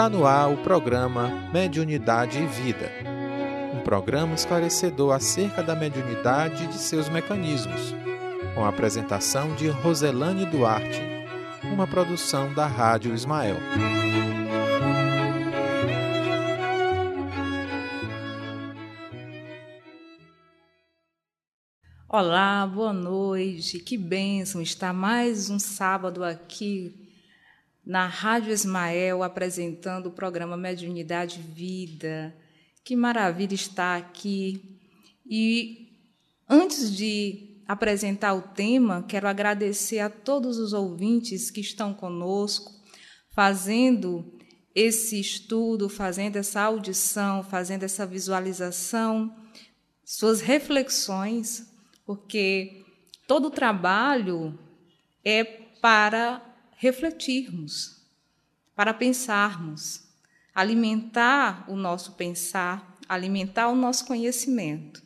Está 0.00 0.08
no 0.08 0.24
ar 0.24 0.50
o 0.50 0.56
programa 0.56 1.28
Mediunidade 1.52 2.38
e 2.38 2.46
Vida. 2.46 2.90
Um 3.74 3.82
programa 3.82 4.34
esclarecedor 4.34 5.12
acerca 5.12 5.62
da 5.62 5.76
mediunidade 5.76 6.64
e 6.64 6.68
de 6.68 6.78
seus 6.78 7.10
mecanismos, 7.10 7.94
com 8.54 8.64
a 8.64 8.70
apresentação 8.70 9.54
de 9.56 9.68
Roselane 9.68 10.46
Duarte, 10.46 11.02
uma 11.64 11.86
produção 11.86 12.50
da 12.54 12.66
Rádio 12.66 13.12
Ismael. 13.12 13.56
Olá, 22.08 22.66
boa 22.66 22.94
noite. 22.94 23.78
Que 23.78 23.98
bênção 23.98 24.62
estar 24.62 24.94
mais 24.94 25.50
um 25.50 25.58
sábado 25.58 26.24
aqui 26.24 27.09
na 27.90 28.06
Rádio 28.06 28.52
Ismael 28.52 29.20
apresentando 29.20 30.06
o 30.06 30.12
programa 30.12 30.56
Mediunidade 30.56 31.40
Vida. 31.40 32.32
Que 32.84 32.94
maravilha 32.94 33.52
estar 33.52 33.98
aqui. 33.98 34.78
E 35.28 35.88
antes 36.48 36.96
de 36.96 37.60
apresentar 37.66 38.34
o 38.34 38.42
tema, 38.42 39.04
quero 39.08 39.26
agradecer 39.26 39.98
a 39.98 40.08
todos 40.08 40.56
os 40.56 40.72
ouvintes 40.72 41.50
que 41.50 41.60
estão 41.60 41.92
conosco, 41.92 42.70
fazendo 43.32 44.38
esse 44.72 45.18
estudo, 45.18 45.88
fazendo 45.88 46.36
essa 46.36 46.60
audição, 46.60 47.42
fazendo 47.42 47.82
essa 47.82 48.06
visualização, 48.06 49.34
suas 50.04 50.40
reflexões 50.40 51.68
porque 52.06 52.84
todo 53.26 53.48
o 53.48 53.50
trabalho 53.50 54.56
é 55.24 55.42
para 55.42 56.49
refletirmos, 56.80 58.00
para 58.74 58.94
pensarmos, 58.94 60.04
alimentar 60.54 61.66
o 61.68 61.76
nosso 61.76 62.12
pensar, 62.12 62.96
alimentar 63.06 63.68
o 63.68 63.76
nosso 63.76 64.06
conhecimento. 64.06 65.02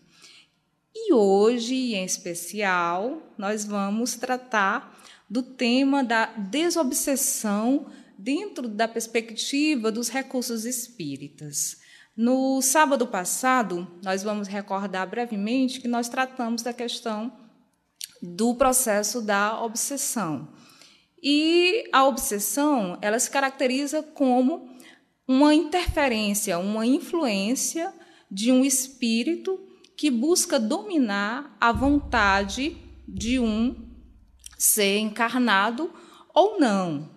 E 0.94 1.12
hoje, 1.12 1.96
em 1.96 2.04
especial, 2.04 3.34
nós 3.36 3.64
vamos 3.64 4.14
tratar 4.14 4.96
do 5.28 5.42
tema 5.42 6.04
da 6.04 6.26
desobsessão 6.26 7.86
dentro 8.16 8.68
da 8.68 8.86
perspectiva 8.86 9.90
dos 9.90 10.08
recursos 10.08 10.64
espíritas. 10.64 11.78
No 12.16 12.62
sábado 12.62 13.08
passado, 13.08 13.98
nós 14.00 14.22
vamos 14.22 14.46
recordar 14.46 15.08
brevemente 15.08 15.80
que 15.80 15.88
nós 15.88 16.08
tratamos 16.08 16.62
da 16.62 16.72
questão 16.72 17.32
do 18.22 18.54
processo 18.54 19.20
da 19.20 19.60
obsessão. 19.60 20.54
E 21.26 21.88
a 21.90 22.04
obsessão, 22.04 22.98
ela 23.00 23.18
se 23.18 23.30
caracteriza 23.30 24.02
como 24.02 24.68
uma 25.26 25.54
interferência, 25.54 26.58
uma 26.58 26.86
influência 26.86 27.94
de 28.30 28.52
um 28.52 28.62
espírito 28.62 29.58
que 29.96 30.10
busca 30.10 30.60
dominar 30.60 31.56
a 31.58 31.72
vontade 31.72 32.76
de 33.08 33.38
um 33.38 33.74
ser 34.58 34.98
encarnado 34.98 35.90
ou 36.34 36.60
não, 36.60 37.10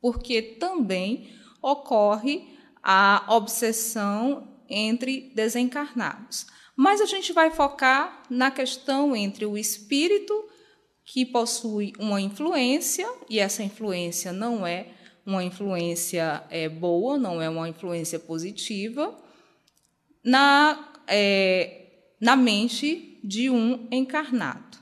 porque 0.00 0.40
também 0.40 1.28
ocorre 1.60 2.56
a 2.82 3.26
obsessão 3.28 4.62
entre 4.66 5.32
desencarnados. 5.34 6.46
Mas 6.74 7.02
a 7.02 7.06
gente 7.06 7.34
vai 7.34 7.50
focar 7.50 8.22
na 8.30 8.50
questão 8.50 9.14
entre 9.14 9.44
o 9.44 9.58
espírito 9.58 10.32
que 11.06 11.24
possui 11.24 11.92
uma 12.00 12.20
influência, 12.20 13.08
e 13.30 13.38
essa 13.38 13.62
influência 13.62 14.32
não 14.32 14.66
é 14.66 14.88
uma 15.24 15.42
influência 15.42 16.42
é, 16.50 16.68
boa, 16.68 17.16
não 17.16 17.40
é 17.40 17.48
uma 17.48 17.68
influência 17.68 18.18
positiva, 18.18 19.16
na, 20.22 20.92
é, 21.06 22.10
na 22.20 22.34
mente 22.34 23.20
de 23.22 23.48
um 23.48 23.86
encarnado. 23.90 24.78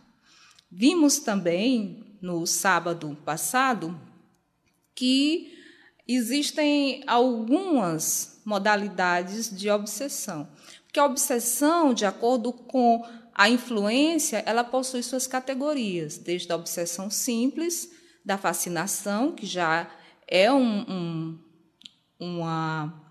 Vimos 0.73 1.19
também 1.19 2.03
no 2.23 2.47
sábado 2.47 3.17
passado 3.23 4.01
que 4.95 5.53
existem 6.09 7.05
algumas 7.07 8.41
modalidades 8.47 9.55
de 9.55 9.69
obsessão. 9.71 10.49
Porque 10.85 10.99
a 10.99 11.05
obsessão, 11.05 11.93
de 11.93 12.07
acordo 12.07 12.53
com 12.53 13.05
a 13.35 13.49
influência, 13.49 14.43
ela 14.47 14.63
possui 14.63 15.03
suas 15.03 15.27
categorias, 15.27 16.17
desde 16.17 16.53
a 16.53 16.57
obsessão 16.57 17.11
simples, 17.11 17.91
da 18.25 18.39
fascinação, 18.39 19.33
que 19.33 19.45
já 19.45 19.91
é 20.27 20.51
um, 20.53 20.81
um, 20.89 21.39
uma, 22.19 23.05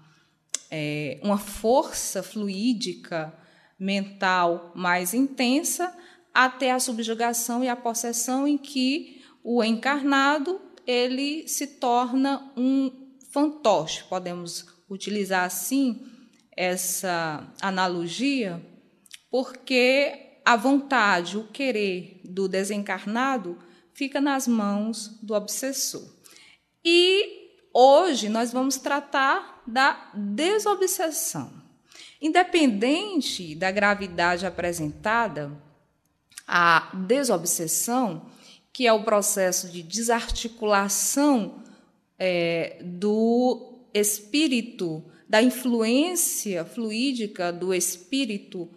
é, 0.72 1.20
uma 1.22 1.38
força 1.38 2.24
fluídica 2.24 3.34
mental 3.78 4.72
mais 4.74 5.14
intensa, 5.14 5.94
até 6.34 6.72
a 6.72 6.80
subjugação 6.80 7.64
e 7.64 7.68
a 7.68 7.76
possessão, 7.76 8.48
em 8.48 8.58
que 8.58 9.22
o 9.44 9.64
encarnado 9.64 10.60
ele 10.88 11.48
se 11.48 11.68
torna 11.68 12.52
um 12.56 12.92
fantoche, 13.30 14.04
podemos 14.06 14.66
utilizar 14.90 15.44
assim 15.44 16.08
essa 16.56 17.46
analogia, 17.62 18.64
porque 19.34 20.38
a 20.46 20.56
vontade, 20.56 21.40
o 21.40 21.48
querer 21.48 22.22
do 22.24 22.48
desencarnado 22.48 23.58
fica 23.92 24.22
nas 24.22 24.48
mãos 24.48 25.18
do 25.24 25.34
obsessor. 25.34 26.08
E 26.86 27.50
hoje 27.74 28.30
nós 28.30 28.54
vamos 28.54 28.78
tratar 28.78 29.64
da 29.66 30.12
desobsessão. 30.14 31.52
Independente 32.22 33.56
da 33.56 33.72
gravidade 33.72 34.46
apresentada, 34.46 35.52
a 36.48 36.92
desobsessão 36.94 38.28
que 38.72 38.86
é 38.86 38.94
o 38.94 39.04
processo 39.04 39.68
de 39.68 39.82
desarticulação 39.82 41.64
é, 42.20 42.78
do 42.84 43.80
espírito, 43.96 45.04
da 45.28 45.42
influência 45.42 46.64
fluídica 46.64 47.52
do 47.52 47.74
espírito 47.74 48.70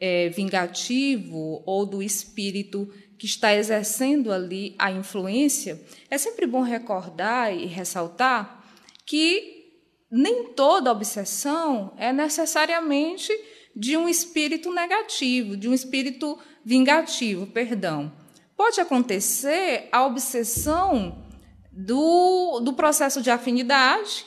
é, 0.00 0.28
vingativo 0.28 1.62
ou 1.64 1.86
do 1.86 2.02
espírito 2.02 2.92
que 3.18 3.26
está 3.26 3.54
exercendo 3.54 4.32
ali 4.32 4.74
a 4.78 4.90
influência, 4.90 5.80
é 6.10 6.18
sempre 6.18 6.46
bom 6.46 6.62
recordar 6.62 7.54
e 7.54 7.66
ressaltar 7.66 8.64
que 9.06 9.72
nem 10.10 10.52
toda 10.52 10.92
obsessão 10.92 11.92
é 11.96 12.12
necessariamente 12.12 13.32
de 13.74 13.96
um 13.96 14.08
espírito 14.08 14.72
negativo, 14.72 15.56
de 15.56 15.68
um 15.68 15.74
espírito 15.74 16.38
vingativo, 16.64 17.46
perdão 17.46 18.12
pode 18.56 18.80
acontecer 18.80 19.88
a 19.90 20.04
obsessão 20.04 21.24
do, 21.72 22.60
do 22.60 22.72
processo 22.72 23.20
de 23.20 23.30
afinidade 23.30 24.24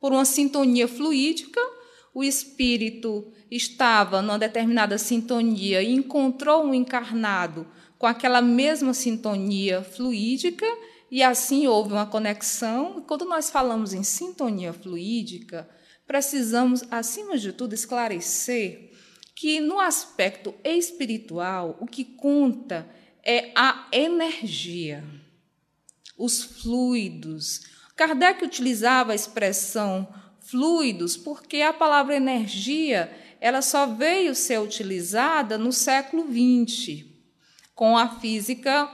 por 0.00 0.12
uma 0.12 0.24
sintonia 0.24 0.88
fluídica. 0.88 1.60
O 2.18 2.24
espírito 2.24 3.32
estava 3.48 4.20
numa 4.20 4.40
determinada 4.40 4.98
sintonia 4.98 5.80
e 5.80 5.94
encontrou 5.94 6.64
um 6.64 6.74
encarnado 6.74 7.64
com 7.96 8.08
aquela 8.08 8.42
mesma 8.42 8.92
sintonia 8.92 9.84
fluídica 9.84 10.66
e 11.12 11.22
assim 11.22 11.68
houve 11.68 11.92
uma 11.92 12.06
conexão. 12.06 13.04
Quando 13.06 13.24
nós 13.24 13.50
falamos 13.50 13.94
em 13.94 14.02
sintonia 14.02 14.72
fluídica, 14.72 15.70
precisamos, 16.08 16.82
acima 16.90 17.38
de 17.38 17.52
tudo, 17.52 17.72
esclarecer 17.72 18.90
que 19.36 19.60
no 19.60 19.78
aspecto 19.78 20.52
espiritual, 20.64 21.78
o 21.80 21.86
que 21.86 22.04
conta 22.04 22.90
é 23.24 23.52
a 23.54 23.86
energia, 23.92 25.04
os 26.18 26.42
fluidos. 26.42 27.60
Kardec 27.94 28.44
utilizava 28.44 29.12
a 29.12 29.14
expressão 29.14 30.12
fluidos 30.50 31.16
porque 31.16 31.62
a 31.62 31.72
palavra 31.72 32.16
energia 32.16 33.10
ela 33.40 33.62
só 33.62 33.86
veio 33.86 34.34
ser 34.34 34.58
utilizada 34.60 35.56
no 35.56 35.72
século 35.72 36.24
XX, 36.26 37.04
com 37.74 37.96
a 37.96 38.08
física 38.18 38.90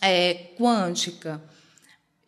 é, 0.00 0.50
quântica. 0.58 1.42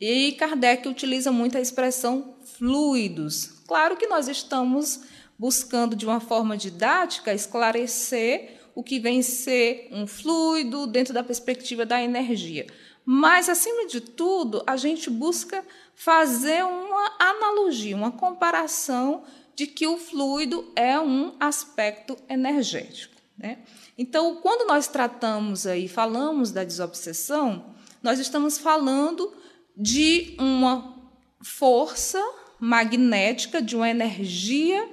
E 0.01 0.33
Kardec 0.33 0.87
utiliza 0.87 1.33
muito 1.33 1.57
a 1.57 1.61
expressão 1.61 2.37
fluidos. 2.45 3.63
Claro 3.67 3.97
que 3.97 4.07
nós 4.07 4.29
estamos 4.29 5.01
buscando, 5.39 5.97
de 5.97 6.07
uma 6.07 6.21
forma 6.21 6.57
didática, 6.57 7.35
esclarecer 7.35 8.61
o 8.75 8.83
que 8.83 9.01
vem 9.01 9.23
ser 9.23 9.89
um 9.91 10.07
fluido 10.07 10.87
dentro 10.87 11.13
da 11.13 11.25
perspectiva 11.25 11.85
da 11.85 12.01
energia. 12.01 12.67
Mas, 13.05 13.49
acima 13.49 13.87
de 13.87 14.01
tudo, 14.01 14.63
a 14.67 14.77
gente 14.77 15.09
busca 15.09 15.65
fazer 15.97 16.63
uma 16.63 17.17
analogia, 17.19 17.97
uma 17.97 18.13
comparação 18.13 19.25
de 19.57 19.67
que 19.67 19.87
o 19.87 19.97
fluido 19.97 20.71
é 20.77 21.01
um 21.01 21.35
aspecto 21.41 22.17
energético. 22.29 23.17
Né? 23.37 23.59
Então, 23.97 24.37
quando 24.37 24.69
nós 24.69 24.87
tratamos 24.87 25.67
aí, 25.67 25.89
falamos 25.89 26.53
da 26.53 26.63
desobsessão, 26.63 27.75
nós 28.03 28.19
estamos 28.19 28.59
falando 28.59 29.33
de 29.75 30.37
uma 30.39 30.95
força 31.43 32.23
magnética, 32.61 33.63
de 33.63 33.75
uma 33.75 33.89
energia, 33.89 34.87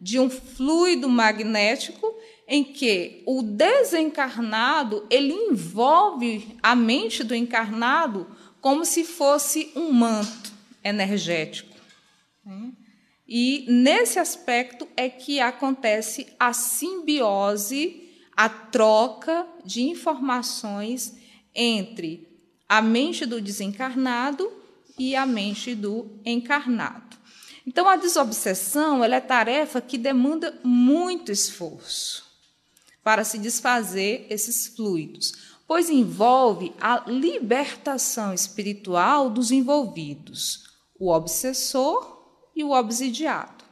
de 0.00 0.20
um 0.20 0.30
fluido 0.30 1.08
magnético 1.08 2.14
em 2.46 2.62
que 2.62 3.22
o 3.26 3.42
desencarnado 3.42 5.06
ele 5.10 5.32
envolve 5.32 6.56
a 6.62 6.76
mente 6.76 7.24
do 7.24 7.34
encarnado 7.34 8.26
como 8.64 8.86
se 8.86 9.04
fosse 9.04 9.70
um 9.76 9.92
manto 9.92 10.50
energético. 10.82 11.76
Né? 12.42 12.72
E 13.28 13.66
nesse 13.68 14.18
aspecto 14.18 14.88
é 14.96 15.06
que 15.10 15.38
acontece 15.38 16.28
a 16.40 16.54
simbiose, 16.54 18.08
a 18.34 18.48
troca 18.48 19.46
de 19.66 19.82
informações 19.82 21.14
entre 21.54 22.26
a 22.66 22.80
mente 22.80 23.26
do 23.26 23.38
desencarnado 23.38 24.50
e 24.98 25.14
a 25.14 25.26
mente 25.26 25.74
do 25.74 26.18
encarnado. 26.24 27.18
Então, 27.66 27.86
a 27.86 27.96
desobsessão 27.96 29.04
é 29.04 29.20
tarefa 29.20 29.78
que 29.78 29.98
demanda 29.98 30.58
muito 30.64 31.30
esforço 31.30 32.24
para 33.02 33.24
se 33.24 33.36
desfazer 33.36 34.26
esses 34.30 34.68
fluidos, 34.68 35.53
pois 35.66 35.88
envolve 35.88 36.74
a 36.80 37.04
libertação 37.06 38.34
espiritual 38.34 39.30
dos 39.30 39.50
envolvidos, 39.50 40.64
o 40.98 41.10
obsessor 41.10 42.14
e 42.54 42.62
o 42.62 42.70
obsidiado. 42.70 43.64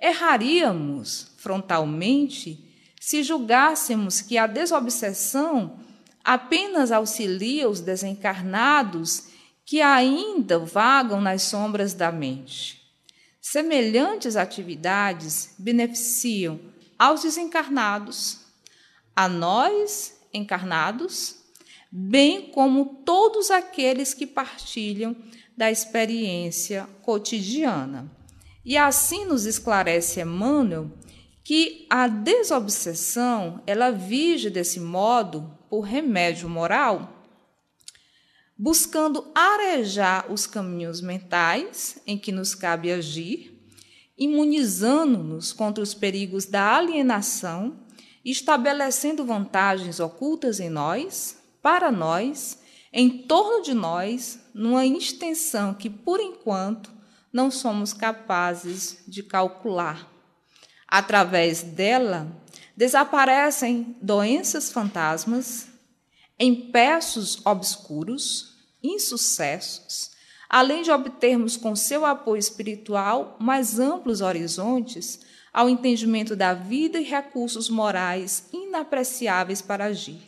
Erraríamos 0.00 1.32
frontalmente 1.38 2.64
se 3.00 3.22
julgássemos 3.22 4.20
que 4.20 4.36
a 4.36 4.46
desobsessão 4.46 5.80
apenas 6.24 6.92
auxilia 6.92 7.68
os 7.68 7.80
desencarnados 7.80 9.28
que 9.64 9.80
ainda 9.80 10.58
vagam 10.58 11.20
nas 11.20 11.42
sombras 11.42 11.94
da 11.94 12.12
mente. 12.12 12.82
Semelhantes 13.40 14.36
atividades 14.36 15.54
beneficiam 15.58 16.60
aos 16.98 17.22
desencarnados, 17.22 18.40
a 19.14 19.28
nós 19.28 20.17
encarnados, 20.32 21.36
bem 21.90 22.50
como 22.50 23.02
todos 23.04 23.50
aqueles 23.50 24.14
que 24.14 24.26
partilham 24.26 25.16
da 25.56 25.70
experiência 25.70 26.88
cotidiana. 27.02 28.10
E 28.64 28.76
assim 28.76 29.24
nos 29.24 29.46
esclarece 29.46 30.20
Emmanuel 30.20 30.90
que 31.42 31.86
a 31.88 32.06
desobsessão, 32.06 33.62
ela 33.66 33.90
vige 33.90 34.50
desse 34.50 34.78
modo 34.78 35.50
por 35.70 35.80
remédio 35.80 36.46
moral, 36.46 37.24
buscando 38.56 39.24
arejar 39.34 40.30
os 40.30 40.46
caminhos 40.46 41.00
mentais 41.00 42.02
em 42.06 42.18
que 42.18 42.30
nos 42.30 42.54
cabe 42.54 42.92
agir, 42.92 43.58
imunizando-nos 44.18 45.52
contra 45.52 45.82
os 45.82 45.94
perigos 45.94 46.44
da 46.44 46.76
alienação, 46.76 47.80
estabelecendo 48.30 49.24
vantagens 49.24 50.00
ocultas 50.00 50.60
em 50.60 50.68
nós, 50.68 51.38
para 51.62 51.90
nós, 51.90 52.58
em 52.92 53.08
torno 53.08 53.62
de 53.62 53.74
nós, 53.74 54.40
numa 54.52 54.84
extensão 54.84 55.74
que, 55.74 55.88
por 55.88 56.20
enquanto, 56.20 56.90
não 57.32 57.50
somos 57.50 57.92
capazes 57.92 58.98
de 59.06 59.22
calcular. 59.22 60.10
Através 60.86 61.62
dela, 61.62 62.26
desaparecem 62.76 63.96
doenças 64.00 64.72
fantasmas, 64.72 65.68
empeços 66.38 67.44
obscuros, 67.44 68.56
insucessos, 68.82 70.12
além 70.48 70.82
de 70.82 70.90
obtermos 70.90 71.56
com 71.56 71.76
seu 71.76 72.06
apoio 72.06 72.38
espiritual 72.38 73.36
mais 73.38 73.78
amplos 73.78 74.20
horizontes 74.20 75.20
ao 75.58 75.68
entendimento 75.68 76.36
da 76.36 76.54
vida 76.54 77.00
e 77.00 77.02
recursos 77.02 77.68
morais 77.68 78.48
inapreciáveis 78.52 79.60
para 79.60 79.86
agir 79.86 80.20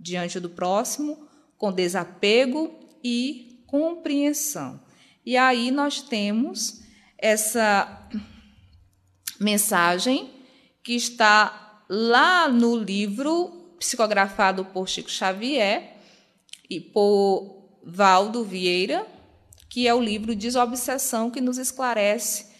diante 0.00 0.40
do 0.40 0.48
próximo 0.48 1.28
com 1.58 1.70
desapego 1.70 2.72
e 3.04 3.62
compreensão. 3.66 4.80
E 5.26 5.36
aí 5.36 5.70
nós 5.70 6.00
temos 6.00 6.80
essa 7.18 8.08
mensagem 9.38 10.30
que 10.82 10.94
está 10.94 11.84
lá 11.86 12.48
no 12.48 12.74
livro 12.74 13.74
psicografado 13.78 14.64
por 14.64 14.88
Chico 14.88 15.10
Xavier 15.10 15.98
e 16.70 16.80
por 16.80 17.78
Valdo 17.84 18.42
Vieira, 18.42 19.06
que 19.68 19.86
é 19.86 19.92
o 19.92 20.00
livro 20.00 20.34
Desobsessão, 20.34 21.30
que 21.30 21.42
nos 21.42 21.58
esclarece 21.58 22.51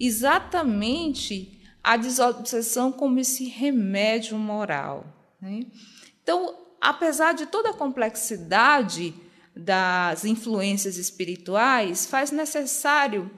exatamente 0.00 1.60
a 1.84 1.96
desobsessão 1.96 2.90
como 2.90 3.20
esse 3.20 3.44
remédio 3.44 4.38
moral. 4.38 5.06
Né? 5.40 5.66
Então, 6.22 6.56
apesar 6.80 7.34
de 7.34 7.46
toda 7.46 7.70
a 7.70 7.74
complexidade 7.74 9.14
das 9.54 10.24
influências 10.24 10.96
espirituais, 10.96 12.06
faz 12.06 12.30
necessário 12.30 13.30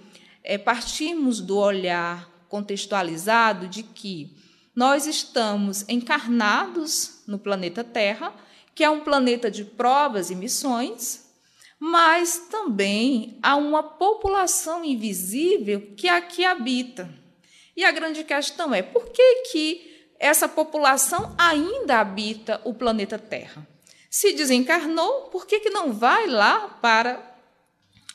é, 0.44 0.56
partirmos 0.56 1.40
do 1.40 1.58
olhar 1.58 2.30
contextualizado 2.48 3.66
de 3.66 3.82
que 3.82 4.36
nós 4.74 5.06
estamos 5.06 5.84
encarnados 5.88 7.22
no 7.26 7.38
planeta 7.38 7.82
Terra, 7.82 8.34
que 8.74 8.84
é 8.84 8.90
um 8.90 9.00
planeta 9.00 9.50
de 9.50 9.64
provas 9.64 10.30
e 10.30 10.34
missões, 10.34 11.31
mas 11.84 12.38
também 12.48 13.36
há 13.42 13.56
uma 13.56 13.82
população 13.82 14.84
invisível 14.84 15.80
que 15.96 16.08
aqui 16.08 16.44
habita. 16.44 17.10
E 17.76 17.84
a 17.84 17.90
grande 17.90 18.22
questão 18.22 18.72
é 18.72 18.82
por 18.82 19.06
que, 19.06 19.42
que 19.50 20.06
essa 20.16 20.48
população 20.48 21.34
ainda 21.36 21.98
habita 21.98 22.60
o 22.64 22.72
planeta 22.72 23.18
Terra. 23.18 23.66
Se 24.08 24.32
desencarnou, 24.32 25.22
por 25.22 25.44
que, 25.44 25.58
que 25.58 25.70
não 25.70 25.92
vai 25.92 26.28
lá 26.28 26.68
para 26.80 27.36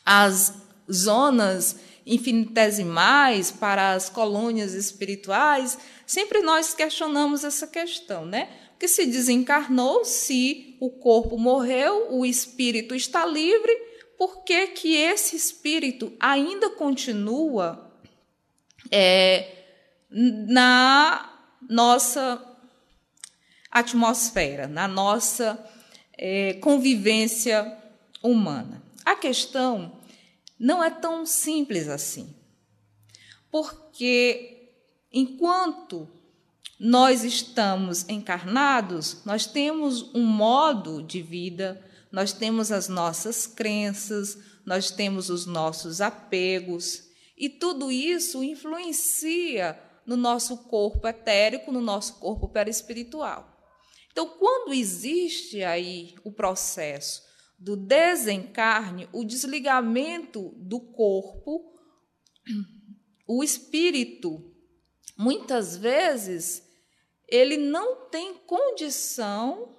as 0.05 0.53
zonas 0.89 1.75
infinitesimais, 2.05 3.51
para 3.51 3.91
as 3.91 4.07
colônias 4.07 4.73
espirituais? 4.73 5.77
Sempre 6.05 6.39
nós 6.41 6.73
questionamos 6.73 7.43
essa 7.43 7.67
questão, 7.67 8.25
né? 8.25 8.47
Porque 8.77 8.87
se 8.87 9.07
desencarnou, 9.07 10.05
se 10.05 10.77
o 10.79 10.91
corpo 10.91 11.35
morreu, 11.35 12.13
o 12.13 12.23
espírito 12.23 12.93
está 12.93 13.25
livre, 13.25 13.75
por 14.19 14.43
que, 14.43 14.67
que 14.67 14.95
esse 14.95 15.35
espírito 15.35 16.13
ainda 16.19 16.69
continua 16.69 17.91
é, 18.91 19.65
na 20.11 21.57
nossa 21.67 22.39
atmosfera, 23.71 24.67
na 24.67 24.87
nossa 24.87 25.67
é, 26.15 26.53
convivência 26.61 27.75
humana. 28.21 28.83
A 29.03 29.15
questão 29.15 29.99
não 30.59 30.83
é 30.83 30.91
tão 30.91 31.25
simples 31.25 31.87
assim, 31.87 32.31
porque 33.49 34.69
enquanto 35.11 36.07
nós 36.79 37.23
estamos 37.23 38.07
encarnados, 38.07 39.23
nós 39.25 39.45
temos 39.45 40.13
um 40.13 40.23
modo 40.23 41.01
de 41.01 41.21
vida, 41.21 41.83
nós 42.11 42.31
temos 42.31 42.71
as 42.71 42.87
nossas 42.87 43.47
crenças, 43.47 44.37
nós 44.65 44.91
temos 44.91 45.29
os 45.29 45.45
nossos 45.45 46.01
apegos, 46.01 47.03
e 47.37 47.49
tudo 47.49 47.91
isso 47.91 48.43
influencia 48.43 49.79
no 50.05 50.15
nosso 50.15 50.57
corpo 50.65 51.07
etérico, 51.07 51.71
no 51.71 51.81
nosso 51.81 52.15
corpo 52.15 52.47
perispiritual. 52.47 53.57
Então, 54.11 54.29
quando 54.29 54.73
existe 54.73 55.63
aí 55.63 56.15
o 56.23 56.31
processo 56.31 57.21
do 57.59 57.75
desencarne, 57.75 59.07
o 59.11 59.23
desligamento 59.23 60.53
do 60.57 60.79
corpo, 60.79 61.73
o 63.27 63.43
espírito, 63.43 64.55
muitas 65.17 65.75
vezes, 65.77 66.66
ele 67.27 67.57
não 67.57 68.09
tem 68.09 68.35
condição 68.35 69.75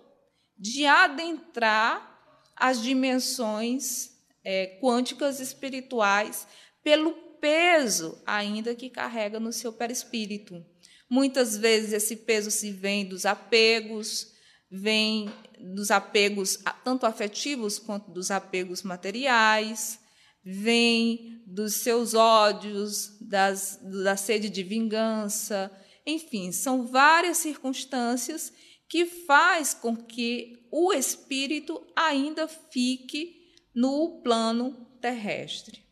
de 0.56 0.84
adentrar 0.84 2.18
as 2.56 2.82
dimensões 2.82 4.10
é, 4.44 4.78
quânticas 4.80 5.40
espirituais 5.40 6.46
pelo 6.82 7.12
peso 7.40 8.20
ainda 8.26 8.74
que 8.74 8.90
carrega 8.90 9.38
no 9.38 9.52
seu 9.52 9.72
perispírito. 9.72 10.64
Muitas 11.08 11.56
vezes 11.56 11.92
esse 11.92 12.16
peso 12.16 12.50
se 12.50 12.70
vem 12.70 13.06
dos 13.06 13.24
apegos, 13.24 14.32
vem 14.70 15.30
dos 15.58 15.90
apegos 15.90 16.58
tanto 16.84 17.06
afetivos 17.06 17.78
quanto 17.78 18.10
dos 18.10 18.30
apegos 18.30 18.82
materiais, 18.82 19.98
vem 20.44 21.42
dos 21.46 21.74
seus 21.74 22.14
ódios, 22.14 23.16
das, 23.20 23.78
da 23.82 24.16
sede 24.16 24.50
de 24.50 24.62
vingança, 24.62 25.70
enfim, 26.08 26.50
são 26.52 26.86
várias 26.86 27.36
circunstâncias 27.36 28.50
que 28.88 29.04
faz 29.04 29.74
com 29.74 29.94
que 29.94 30.66
o 30.70 30.92
espírito 30.94 31.86
ainda 31.94 32.48
fique 32.48 33.52
no 33.74 34.22
plano 34.22 34.86
terrestre. 35.02 35.84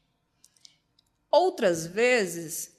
Outras 1.30 1.86
vezes, 1.86 2.74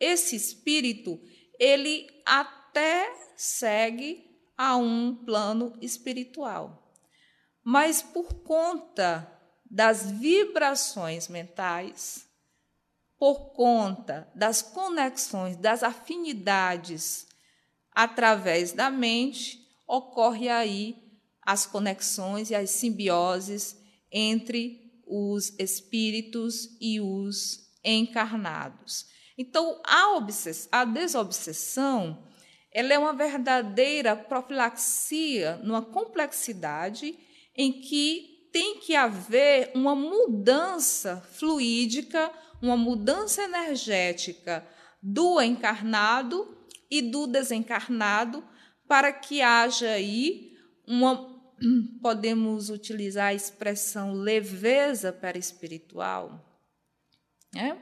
esse 0.00 0.34
espírito 0.34 1.20
ele 1.56 2.08
até 2.26 3.14
segue 3.36 4.28
a 4.58 4.76
um 4.76 5.14
plano 5.14 5.72
espiritual. 5.80 6.92
Mas 7.62 8.02
por 8.02 8.42
conta 8.42 9.32
das 9.70 10.10
vibrações 10.10 11.28
mentais, 11.28 12.25
por 13.18 13.52
conta 13.52 14.30
das 14.34 14.62
conexões, 14.62 15.56
das 15.56 15.82
afinidades 15.82 17.26
através 17.92 18.72
da 18.72 18.90
mente, 18.90 19.66
ocorre 19.86 20.48
aí 20.48 20.96
as 21.40 21.64
conexões 21.64 22.50
e 22.50 22.54
as 22.54 22.70
simbioses 22.70 23.80
entre 24.12 25.00
os 25.06 25.54
espíritos 25.58 26.76
e 26.80 27.00
os 27.00 27.70
encarnados. 27.82 29.06
Então, 29.38 29.80
a, 29.84 30.18
a 30.72 30.84
desobsessão 30.84 32.26
ela 32.72 32.92
é 32.92 32.98
uma 32.98 33.14
verdadeira 33.14 34.14
profilaxia 34.14 35.56
numa 35.64 35.80
complexidade 35.80 37.18
em 37.54 37.72
que 37.72 38.48
tem 38.52 38.80
que 38.80 38.94
haver 38.94 39.70
uma 39.74 39.94
mudança 39.94 41.22
fluídica, 41.32 42.30
uma 42.60 42.76
mudança 42.76 43.42
energética 43.42 44.66
do 45.02 45.40
encarnado 45.40 46.56
e 46.90 47.02
do 47.02 47.26
desencarnado 47.26 48.44
para 48.86 49.12
que 49.12 49.42
haja 49.42 49.90
aí 49.90 50.56
uma 50.86 51.36
podemos 52.02 52.70
utilizar 52.70 53.28
a 53.28 53.34
expressão 53.34 54.12
leveza 54.12 55.12
perispiritual? 55.12 56.44
É? 57.54 57.76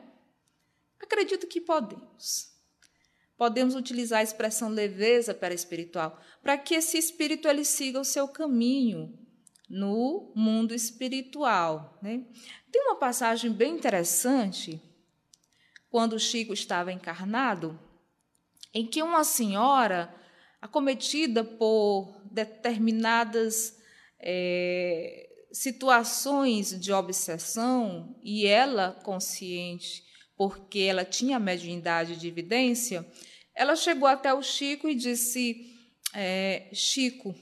Acredito 1.01 1.47
que 1.47 1.61
podemos. 1.61 2.53
Podemos 3.37 3.75
utilizar 3.75 4.21
a 4.21 4.23
expressão 4.23 4.69
leveza 4.69 5.35
perispiritual 5.35 6.21
para 6.41 6.57
que 6.57 6.75
esse 6.75 6.97
espírito 6.97 7.49
ele 7.49 7.65
siga 7.65 8.01
o 8.01 8.05
seu 8.05 8.29
caminho 8.29 9.24
no 9.75 10.33
mundo 10.37 10.73
espiritual. 10.73 11.99
Né? 12.01 12.25
Tem 12.71 12.81
uma 12.83 12.95
passagem 12.95 13.51
bem 13.51 13.75
interessante 13.75 14.81
quando 15.91 16.19
Chico 16.19 16.53
estava 16.53 16.93
encarnado, 16.93 17.77
em 18.73 18.87
que 18.87 19.03
uma 19.03 19.25
senhora 19.25 20.15
acometida 20.63 21.43
por 21.43 22.21
determinadas 22.31 23.77
é, 24.21 25.29
situações 25.53 26.79
de 26.81 26.93
obsessão 26.93 28.17
e 28.23 28.47
ela 28.47 28.93
consciente, 29.03 30.05
porque 30.37 30.81
ela 30.81 31.05
tinha 31.05 31.39
mediunidade 31.41 32.17
de 32.17 32.29
evidência, 32.29 33.05
ela 33.53 33.75
chegou 33.75 34.09
até 34.09 34.33
o 34.33 34.43
Chico 34.43 34.89
e 34.89 34.95
disse: 34.95 35.75
é, 36.15 36.71
Chico, 36.73 37.35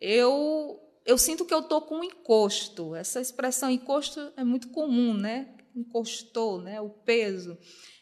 eu 0.00 0.81
eu 1.04 1.18
sinto 1.18 1.44
que 1.44 1.54
eu 1.54 1.60
estou 1.60 1.82
com 1.82 1.98
um 2.00 2.04
encosto. 2.04 2.94
Essa 2.94 3.20
expressão 3.20 3.70
encosto 3.70 4.32
é 4.36 4.44
muito 4.44 4.68
comum, 4.68 5.14
né? 5.14 5.56
Encostou, 5.74 6.60
né? 6.60 6.80
O 6.80 6.90
peso. 6.90 7.58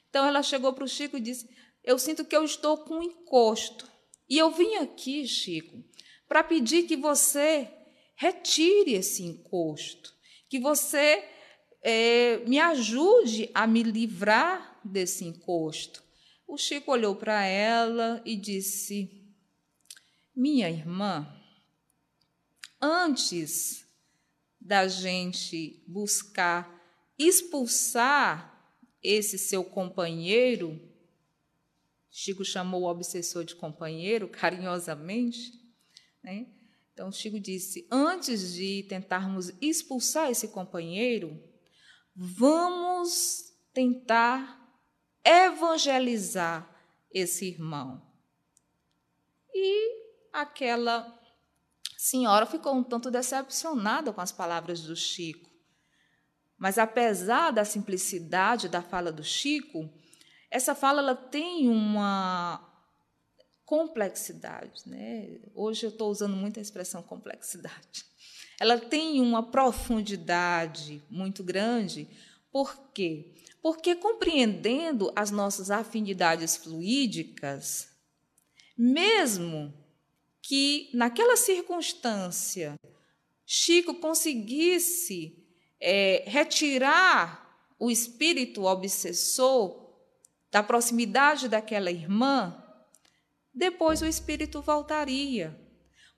Então 0.08 0.26
ela 0.26 0.42
chegou 0.42 0.72
para 0.72 0.84
o 0.84 0.88
Chico 0.88 1.16
e 1.16 1.20
disse: 1.20 1.48
eu 1.82 1.98
sinto 1.98 2.24
que 2.24 2.36
eu 2.36 2.44
estou 2.44 2.78
com 2.78 2.96
um 2.98 3.02
encosto. 3.02 3.90
E 4.28 4.38
eu 4.38 4.50
vim 4.50 4.76
aqui, 4.76 5.26
Chico, 5.26 5.82
para 6.28 6.44
pedir 6.44 6.84
que 6.84 6.96
você 6.96 7.68
retire 8.14 8.94
esse 8.94 9.22
encosto, 9.22 10.14
que 10.48 10.60
você 10.60 11.24
é, 11.82 12.38
me 12.46 12.58
ajude 12.58 13.50
a 13.54 13.66
me 13.66 13.82
livrar 13.82 14.78
desse 14.84 15.24
encosto. 15.24 16.02
O 16.46 16.56
Chico 16.56 16.92
olhou 16.92 17.16
para 17.16 17.44
ela 17.44 18.20
e 18.24 18.36
disse: 18.36 19.10
Minha 20.36 20.68
irmã, 20.68 21.26
antes 22.80 23.86
da 24.60 24.86
gente 24.88 25.82
buscar 25.86 26.80
expulsar 27.18 28.74
esse 29.02 29.38
seu 29.38 29.64
companheiro, 29.64 30.80
Chico 32.10 32.44
chamou 32.44 32.82
o 32.82 32.90
obsessor 32.90 33.44
de 33.44 33.54
companheiro 33.54 34.28
carinhosamente. 34.28 35.52
Né? 36.22 36.46
Então, 36.92 37.10
Chico 37.10 37.38
disse: 37.38 37.86
antes 37.90 38.54
de 38.54 38.84
tentarmos 38.88 39.52
expulsar 39.60 40.30
esse 40.30 40.48
companheiro, 40.48 41.42
vamos 42.14 43.54
tentar 43.72 44.58
evangelizar 45.24 46.68
esse 47.12 47.46
irmão. 47.46 48.02
E 49.54 50.00
aquela 50.32 51.19
senhora 52.00 52.46
ficou 52.46 52.74
um 52.74 52.82
tanto 52.82 53.10
decepcionada 53.10 54.10
com 54.10 54.22
as 54.22 54.32
palavras 54.32 54.80
do 54.80 54.96
Chico. 54.96 55.50
Mas, 56.56 56.78
apesar 56.78 57.50
da 57.50 57.62
simplicidade 57.62 58.70
da 58.70 58.80
fala 58.80 59.12
do 59.12 59.22
Chico, 59.22 59.86
essa 60.50 60.74
fala 60.74 61.00
ela 61.00 61.14
tem 61.14 61.68
uma 61.68 62.66
complexidade. 63.66 64.82
Né? 64.86 65.40
Hoje 65.54 65.84
eu 65.84 65.90
estou 65.90 66.10
usando 66.10 66.34
muito 66.34 66.58
a 66.58 66.62
expressão 66.62 67.02
complexidade. 67.02 68.06
Ela 68.58 68.78
tem 68.78 69.20
uma 69.20 69.50
profundidade 69.50 71.02
muito 71.10 71.44
grande. 71.44 72.08
Por 72.50 72.92
quê? 72.94 73.34
Porque 73.62 73.94
compreendendo 73.94 75.12
as 75.14 75.30
nossas 75.30 75.70
afinidades 75.70 76.56
fluídicas, 76.56 77.90
mesmo 78.76 79.79
que 80.42 80.90
naquela 80.94 81.36
circunstância 81.36 82.76
Chico 83.46 83.94
conseguisse 83.94 85.44
é, 85.80 86.22
retirar 86.26 87.64
o 87.78 87.90
espírito 87.90 88.64
obsessor 88.64 89.90
da 90.50 90.62
proximidade 90.62 91.48
daquela 91.48 91.90
irmã, 91.90 92.62
depois 93.52 94.02
o 94.02 94.06
espírito 94.06 94.62
voltaria, 94.62 95.58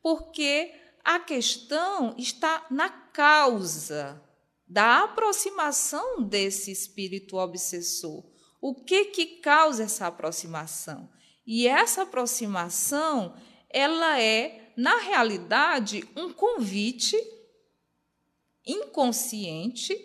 porque 0.03 0.75
a 1.05 1.19
questão 1.21 2.15
está 2.19 2.67
na 2.71 2.89
causa 2.89 4.23
da 4.67 5.05
aproximação 5.05 6.23
desse 6.23 6.71
espírito 6.71 7.37
obsessor. 7.37 8.25
O 8.61 8.75
que 8.75 9.07
que 9.07 9.27
causa 9.41 9.85
essa 9.85 10.07
aproximação? 10.07 11.11
E 11.47 11.67
essa 11.67 12.03
aproximação, 12.03 13.35
ela 13.73 14.21
é, 14.21 14.73
na 14.77 14.99
realidade, 14.99 16.05
um 16.17 16.33
convite 16.33 17.17
inconsciente 18.67 19.97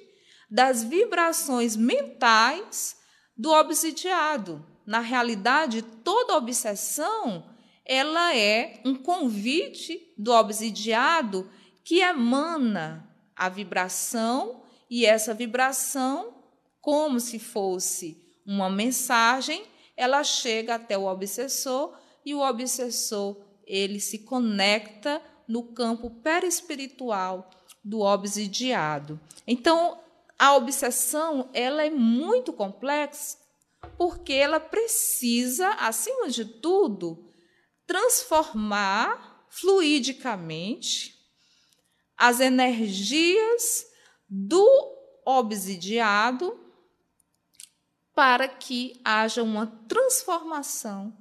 das 0.50 0.84
vibrações 0.84 1.76
mentais 1.76 2.98
do 3.36 3.52
obsidiado. 3.52 4.66
Na 4.86 5.00
realidade, 5.00 5.82
toda 5.82 6.36
obsessão 6.36 7.56
ela 7.86 8.36
é 8.36 8.82
um 8.84 8.96
convite 8.96 10.14
do 10.18 10.34
obsidiado 10.34 11.50
que 11.86 12.02
emana 12.02 13.10
a 13.34 13.48
vibração 13.48 14.64
e 14.90 15.06
essa 15.06 15.34
vibração, 15.34 16.34
como 16.82 17.20
se 17.22 17.40
fosse 17.40 18.22
uma 18.46 18.70
mensagem, 18.70 19.64
ela 19.96 20.22
chega 20.24 20.76
até 20.76 20.98
o 20.98 21.06
obsessor 21.06 21.98
e 22.26 22.36
o 22.36 22.42
obsessor 22.42 23.38
ele 23.68 24.00
se 24.00 24.20
conecta 24.20 25.22
no 25.48 25.64
campo 25.74 26.10
perispiritual 26.10 27.50
do 27.84 28.00
obsidiado. 28.00 29.20
Então, 29.46 30.00
a 30.40 30.56
obsessão 30.56 31.50
ela 31.54 31.84
é 31.84 31.90
muito 31.90 32.54
complexa 32.54 33.38
porque 33.98 34.34
ela 34.34 34.60
precisa, 34.60 35.70
acima 35.72 36.30
de 36.30 36.46
tudo, 36.46 37.32
transformar 37.86 39.46
fluidicamente 39.50 41.16
as 42.18 42.40
energias 42.40 43.86
do 44.28 44.68
obsidiado 45.26 46.60
para 48.14 48.48
que 48.48 49.00
haja 49.04 49.44
uma 49.44 49.68
transformação 49.88 51.16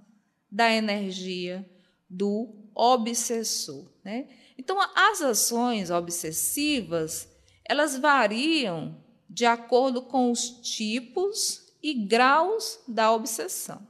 da 0.51 0.73
energia 0.73 1.69
do 2.09 2.71
obsessor. 2.75 3.91
Né? 4.05 4.29
Então, 4.59 4.79
as 4.95 5.23
ações 5.23 5.91
obsessivas 5.91 7.29
elas 7.69 7.97
variam 7.97 9.05
de 9.29 9.45
acordo 9.45 10.03
com 10.03 10.31
os 10.31 10.49
tipos 10.61 11.75
e 11.83 11.95
graus 12.07 12.79
da 12.87 13.13
obsessão. 13.13 13.87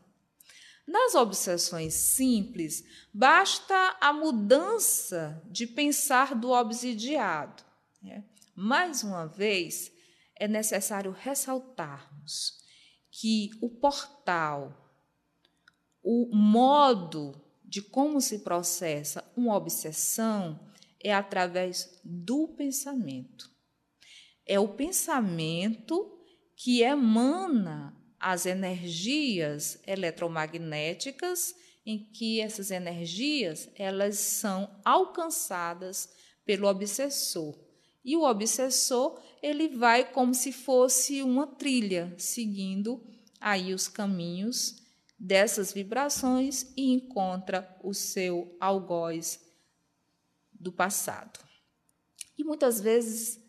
Nas 0.87 1.14
obsessões 1.14 1.94
simples, 1.94 2.85
basta 3.12 3.96
a 4.00 4.12
mudança 4.12 5.42
de 5.50 5.66
pensar 5.66 6.35
do 6.35 6.50
obsidiado. 6.50 7.62
Né? 8.00 8.25
Mais 8.54 9.02
uma 9.02 9.26
vez, 9.26 9.92
é 10.35 10.46
necessário 10.46 11.11
ressaltarmos 11.12 12.64
que 13.11 13.50
o 13.61 13.68
portal, 13.68 14.92
o 16.02 16.35
modo 16.35 17.35
de 17.76 17.83
como 17.83 18.23
se 18.23 18.38
processa 18.38 19.23
uma 19.37 19.54
obsessão 19.54 20.59
é 20.99 21.12
através 21.12 22.00
do 22.02 22.49
pensamento. 22.49 23.50
É 24.47 24.59
o 24.59 24.68
pensamento 24.68 26.11
que 26.56 26.80
emana 26.80 27.95
as 28.18 28.47
energias 28.47 29.78
eletromagnéticas 29.87 31.54
em 31.85 31.99
que 31.99 32.40
essas 32.40 32.71
energias 32.71 33.68
elas 33.75 34.16
são 34.16 34.75
alcançadas 34.83 36.09
pelo 36.47 36.68
obsessor. 36.68 37.54
E 38.02 38.16
o 38.16 38.23
obsessor, 38.23 39.21
ele 39.42 39.68
vai 39.68 40.11
como 40.11 40.33
se 40.33 40.50
fosse 40.50 41.23
uma 41.23 41.47
trilha, 41.47 42.14
seguindo 42.16 43.06
aí 43.38 43.75
os 43.75 43.87
caminhos 43.87 44.86
dessas 45.18 45.73
vibrações 45.73 46.73
e 46.76 46.92
encontra 46.92 47.76
o 47.82 47.94
seu 47.94 48.56
algoz 48.61 49.40
do 50.52 50.73
passado. 50.73 51.40
E 52.37 52.44
muitas 52.44 52.80
vezes 52.80 53.40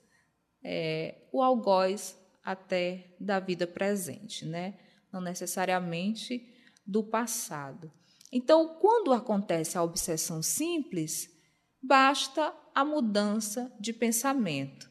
é, 0.64 1.28
o 1.32 1.42
algoz 1.42 2.18
até 2.44 3.16
da 3.20 3.40
vida 3.40 3.68
presente, 3.68 4.46
né? 4.46 4.80
não 5.12 5.22
necessariamente 5.22 6.54
do 6.86 7.04
passado. 7.04 7.92
Então, 8.32 8.78
quando 8.80 9.14
acontece 9.14 9.78
a 9.78 9.84
obsessão 9.84 10.42
simples, 10.42 11.30
basta 11.82 12.54
a 12.74 12.84
mudança 12.84 13.74
de 13.80 13.94
pensamento. 13.94 14.90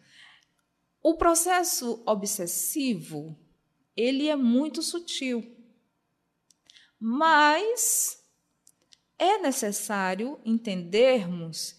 O 1.03 1.15
processo 1.15 2.03
obsessivo, 2.07 3.39
ele 3.97 4.29
é 4.29 4.37
muito 4.37 4.83
sutil. 4.83 5.56
Mas 6.99 8.19
é 9.19 9.39
necessário 9.39 10.39
entendermos 10.45 11.75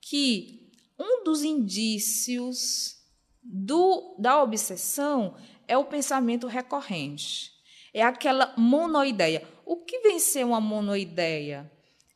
que 0.00 0.70
um 0.98 1.24
dos 1.24 1.42
indícios 1.42 2.96
do, 3.42 4.16
da 4.18 4.42
obsessão 4.42 5.34
é 5.66 5.76
o 5.76 5.84
pensamento 5.84 6.46
recorrente. 6.46 7.50
É 7.92 8.02
aquela 8.02 8.54
monoideia. 8.56 9.46
O 9.64 9.76
que 9.76 10.00
vem 10.00 10.18
ser 10.18 10.44
uma 10.44 10.60
monoideia? 10.60 11.70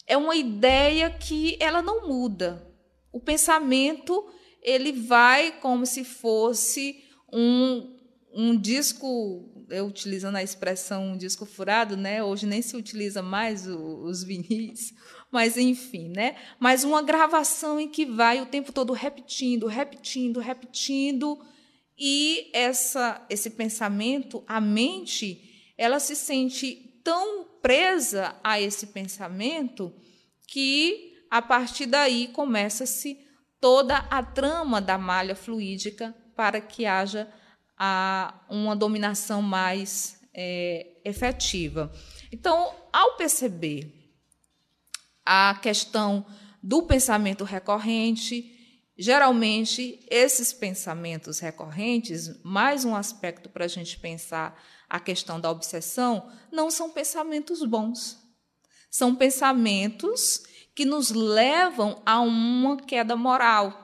É 0.07 0.17
uma 0.17 0.37
ideia 0.37 1.11
que 1.11 1.57
ela 1.61 1.83
não 1.83 2.07
muda. 2.07 2.75
O 3.13 3.21
pensamento 3.21 4.27
ele 4.63 4.93
vai 4.93 5.61
como 5.61 5.87
se 5.87 6.05
fosse 6.05 7.05
um, 7.33 7.97
um 8.33 8.57
disco, 8.57 9.56
eu 9.69 9.87
utilizando 9.87 10.37
a 10.37 10.43
expressão 10.43 11.17
disco 11.17 11.45
furado, 11.45 11.97
né? 11.97 12.23
Hoje 12.23 12.47
nem 12.47 12.63
se 12.63 12.77
utiliza 12.77 13.23
mais 13.23 13.67
o, 13.67 14.03
os 14.05 14.23
vinis, 14.23 14.95
mas 15.31 15.57
enfim, 15.57 16.09
né? 16.09 16.37
Mas 16.59 16.85
uma 16.85 17.03
gravação 17.03 17.79
em 17.79 17.89
que 17.89 18.05
vai 18.05 18.41
o 18.41 18.47
tempo 18.47 18.73
todo 18.73 18.93
repetindo, 18.93 19.67
repetindo, 19.67 20.41
repetindo, 20.41 21.39
e 21.99 22.51
essa 22.53 23.25
esse 23.29 23.51
pensamento, 23.51 24.45
a 24.47 24.61
mente 24.61 25.73
ela 25.77 25.99
se 25.99 26.17
sente 26.17 27.01
tão 27.03 27.45
presa 27.61 28.37
a 28.43 28.61
esse 28.61 28.89
pensamento 28.89 29.93
que 30.47 31.25
a 31.31 31.43
partir 31.43 31.87
daí 31.87 32.29
começa-se 32.29 33.19
toda 33.61 33.97
a 34.11 34.23
trama 34.23 34.81
da 34.81 34.97
malha 34.97 35.35
fluídica 35.35 36.15
para 36.37 36.61
que 36.61 36.87
haja 36.87 37.29
a, 37.79 38.45
uma 38.49 38.75
dominação 38.75 39.43
mais 39.43 40.21
é, 40.35 40.87
efetiva. 41.05 41.93
Então, 42.33 42.75
ao 42.93 43.17
perceber 43.17 43.93
a 45.25 45.59
questão 45.61 46.25
do 46.63 46.83
pensamento 46.83 47.45
recorrente, 47.45 48.53
geralmente 48.97 50.05
esses 50.11 50.53
pensamentos 50.53 51.39
recorrentes, 51.39 52.41
mais 52.43 52.85
um 52.85 52.95
aspecto 52.95 53.49
para 53.49 53.65
a 53.65 53.69
gente 53.69 53.99
pensar 53.99 54.61
a 54.89 55.01
questão 55.01 55.41
da 55.41 55.51
obsessão, 55.51 56.31
não 56.53 56.71
são 56.71 56.91
pensamentos 56.91 57.65
bons. 57.65 58.19
São 58.91 59.15
pensamentos 59.15 60.43
que 60.75 60.85
nos 60.85 61.11
levam 61.11 62.01
a 62.07 62.21
uma 62.21 62.77
queda 62.77 63.17
moral. 63.17 63.83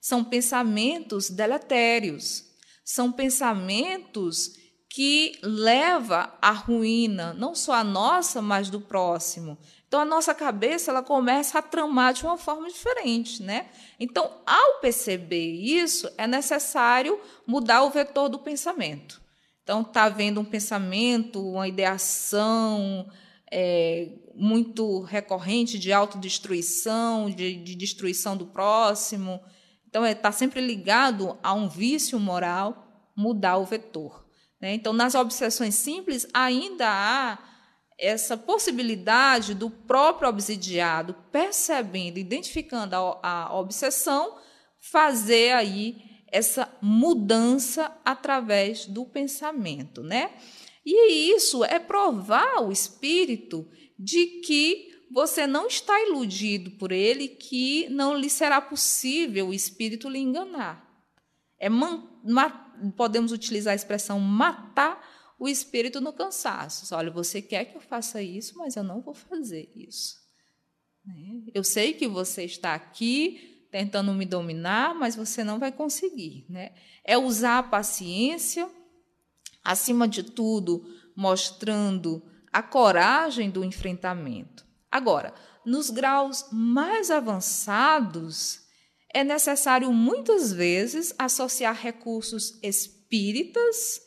São 0.00 0.24
pensamentos 0.24 1.30
deletérios. 1.30 2.44
São 2.84 3.10
pensamentos 3.10 4.52
que 4.88 5.38
leva 5.42 6.32
à 6.40 6.52
ruína, 6.52 7.34
não 7.34 7.54
só 7.54 7.72
a 7.72 7.82
nossa, 7.82 8.40
mas 8.40 8.70
do 8.70 8.80
próximo. 8.80 9.58
Então 9.88 10.02
a 10.02 10.04
nossa 10.04 10.34
cabeça 10.34 10.90
ela 10.90 11.02
começa 11.02 11.58
a 11.58 11.62
tramar 11.62 12.12
de 12.12 12.24
uma 12.24 12.36
forma 12.36 12.68
diferente, 12.68 13.42
né? 13.42 13.66
Então, 13.98 14.30
ao 14.46 14.80
perceber 14.80 15.52
isso, 15.52 16.08
é 16.16 16.26
necessário 16.26 17.18
mudar 17.46 17.82
o 17.82 17.90
vetor 17.90 18.28
do 18.28 18.38
pensamento. 18.38 19.20
Então, 19.64 19.80
está 19.80 20.04
havendo 20.04 20.40
um 20.40 20.44
pensamento, 20.44 21.40
uma 21.40 21.66
ideação 21.66 23.08
é, 23.50 24.10
muito 24.34 25.00
recorrente 25.02 25.78
de 25.78 25.92
autodestruição, 25.92 27.30
de, 27.30 27.54
de 27.56 27.74
destruição 27.74 28.36
do 28.36 28.46
próximo. 28.46 29.40
Então, 29.94 30.04
está 30.04 30.30
é, 30.30 30.32
sempre 30.32 30.60
ligado 30.60 31.38
a 31.40 31.54
um 31.54 31.68
vício 31.68 32.18
moral, 32.18 33.12
mudar 33.14 33.58
o 33.58 33.64
vetor. 33.64 34.26
Né? 34.60 34.74
Então, 34.74 34.92
nas 34.92 35.14
obsessões 35.14 35.76
simples, 35.76 36.26
ainda 36.34 36.88
há 36.88 37.38
essa 37.96 38.36
possibilidade 38.36 39.54
do 39.54 39.70
próprio 39.70 40.28
obsidiado, 40.28 41.14
percebendo, 41.30 42.18
identificando 42.18 42.96
a, 42.96 43.44
a 43.44 43.56
obsessão, 43.56 44.36
fazer 44.80 45.52
aí 45.52 46.02
essa 46.32 46.68
mudança 46.82 47.96
através 48.04 48.86
do 48.86 49.04
pensamento, 49.04 50.02
né? 50.02 50.32
E 50.84 51.32
isso 51.32 51.64
é 51.64 51.78
provar 51.78 52.56
ao 52.56 52.72
espírito 52.72 53.70
de 53.96 54.40
que 54.40 54.93
você 55.14 55.46
não 55.46 55.68
está 55.68 55.94
iludido 56.00 56.72
por 56.72 56.90
ele, 56.90 57.28
que 57.28 57.88
não 57.88 58.16
lhe 58.16 58.28
será 58.28 58.60
possível 58.60 59.48
o 59.48 59.54
espírito 59.54 60.08
lhe 60.08 60.18
enganar. 60.18 60.84
É 61.56 61.68
podemos 62.96 63.30
utilizar 63.30 63.70
a 63.70 63.76
expressão 63.76 64.18
matar 64.18 65.00
o 65.38 65.48
espírito 65.48 66.00
no 66.00 66.12
cansaço. 66.12 66.92
Olha, 66.92 67.12
você 67.12 67.40
quer 67.40 67.66
que 67.66 67.76
eu 67.76 67.80
faça 67.80 68.20
isso, 68.20 68.58
mas 68.58 68.74
eu 68.74 68.82
não 68.82 69.00
vou 69.00 69.14
fazer 69.14 69.70
isso. 69.76 70.16
Né? 71.06 71.42
Eu 71.54 71.62
sei 71.62 71.92
que 71.92 72.08
você 72.08 72.42
está 72.42 72.74
aqui 72.74 73.68
tentando 73.70 74.12
me 74.12 74.26
dominar, 74.26 74.96
mas 74.96 75.14
você 75.14 75.44
não 75.44 75.60
vai 75.60 75.70
conseguir. 75.70 76.44
Né? 76.48 76.74
É 77.04 77.16
usar 77.16 77.58
a 77.58 77.62
paciência, 77.62 78.68
acima 79.62 80.08
de 80.08 80.24
tudo, 80.24 80.84
mostrando 81.14 82.20
a 82.52 82.64
coragem 82.64 83.48
do 83.48 83.64
enfrentamento. 83.64 84.64
Agora, 84.94 85.34
nos 85.66 85.90
graus 85.90 86.46
mais 86.52 87.10
avançados, 87.10 88.60
é 89.12 89.24
necessário 89.24 89.92
muitas 89.92 90.52
vezes 90.52 91.12
associar 91.18 91.74
recursos 91.74 92.60
espíritas 92.62 94.00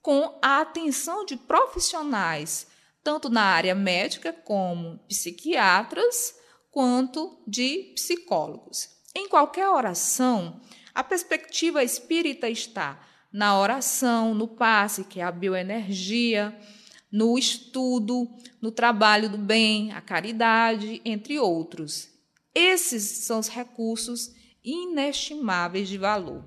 com 0.00 0.38
a 0.40 0.60
atenção 0.60 1.24
de 1.24 1.36
profissionais, 1.36 2.68
tanto 3.02 3.28
na 3.28 3.42
área 3.42 3.74
médica 3.74 4.32
como 4.32 5.00
psiquiatras, 5.08 6.36
quanto 6.70 7.42
de 7.44 7.92
psicólogos. 7.96 8.88
Em 9.16 9.28
qualquer 9.28 9.68
oração, 9.68 10.60
a 10.94 11.02
perspectiva 11.02 11.82
espírita 11.82 12.48
está 12.48 13.04
na 13.32 13.58
oração, 13.58 14.36
no 14.36 14.46
passe, 14.46 15.02
que 15.02 15.18
é 15.18 15.24
a 15.24 15.32
bioenergia, 15.32 16.56
no 17.10 17.38
estudo, 17.38 18.28
no 18.60 18.70
trabalho 18.70 19.28
do 19.28 19.38
bem, 19.38 19.92
a 19.92 20.00
caridade, 20.00 21.00
entre 21.04 21.38
outros. 21.38 22.08
Esses 22.54 23.02
são 23.24 23.38
os 23.38 23.48
recursos 23.48 24.32
inestimáveis 24.62 25.88
de 25.88 25.98
valor. 25.98 26.44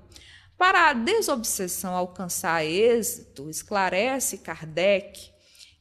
Para 0.56 0.90
a 0.90 0.92
desobsessão 0.92 1.94
alcançar 1.94 2.64
êxito, 2.64 3.50
esclarece 3.50 4.38
Kardec 4.38 5.32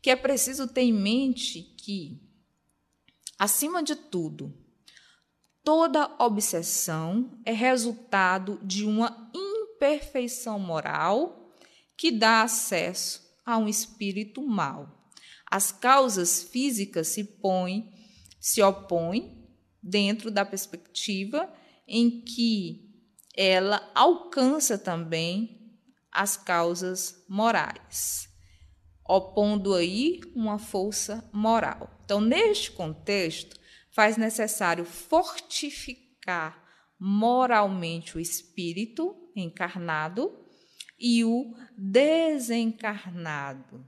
que 0.02 0.10
é 0.10 0.16
preciso 0.16 0.68
ter 0.68 0.82
em 0.82 0.94
mente 0.94 1.62
que, 1.78 2.20
acima 3.38 3.84
de 3.84 3.96
tudo, 3.96 4.52
Toda 5.64 6.16
obsessão 6.18 7.40
é 7.46 7.52
resultado 7.52 8.60
de 8.64 8.84
uma 8.84 9.32
imperfeição 9.34 10.58
moral 10.60 11.54
que 11.96 12.12
dá 12.12 12.42
acesso 12.42 13.22
a 13.54 13.58
um 13.58 13.68
espírito 13.68 14.42
mau. 14.42 15.10
As 15.50 15.72
causas 15.72 16.44
físicas 16.44 17.08
se 17.08 17.24
põem, 17.24 17.92
se 18.40 18.62
opõem 18.62 19.46
dentro 19.84 20.32
da 20.32 20.46
perspectiva 20.46 21.52
em 21.88 22.22
que 22.22 22.90
ela 23.36 23.92
alcança 23.94 24.78
também 24.78 25.78
as 26.12 26.38
causas 26.38 27.26
morais, 27.28 28.30
opondo 29.08 29.74
aí 29.74 30.20
uma 30.36 30.58
força 30.58 31.30
moral. 31.34 32.02
Então, 32.06 32.20
neste 32.20 32.72
contexto, 32.72 33.60
faz 33.92 34.18
necessário 34.18 34.86
fortificar 34.86 36.62
moralmente 37.00 38.18
o 38.18 38.20
espírito 38.20 39.32
encarnado 39.36 40.41
e 41.02 41.26
o 41.26 41.54
desencarnado. 41.76 43.84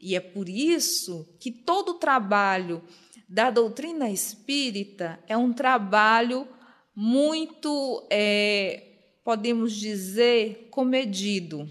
E 0.00 0.14
é 0.14 0.20
por 0.20 0.48
isso 0.48 1.36
que 1.40 1.50
todo 1.50 1.88
o 1.90 1.98
trabalho 1.98 2.80
da 3.28 3.50
doutrina 3.50 4.08
espírita 4.08 5.18
é 5.26 5.36
um 5.36 5.52
trabalho 5.52 6.46
muito, 6.94 8.06
é, 8.08 9.00
podemos 9.24 9.74
dizer, 9.74 10.68
comedido. 10.70 11.68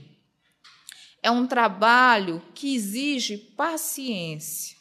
É 1.24 1.32
um 1.32 1.48
trabalho 1.48 2.42
que 2.54 2.76
exige 2.76 3.38
paciência. 3.38 4.76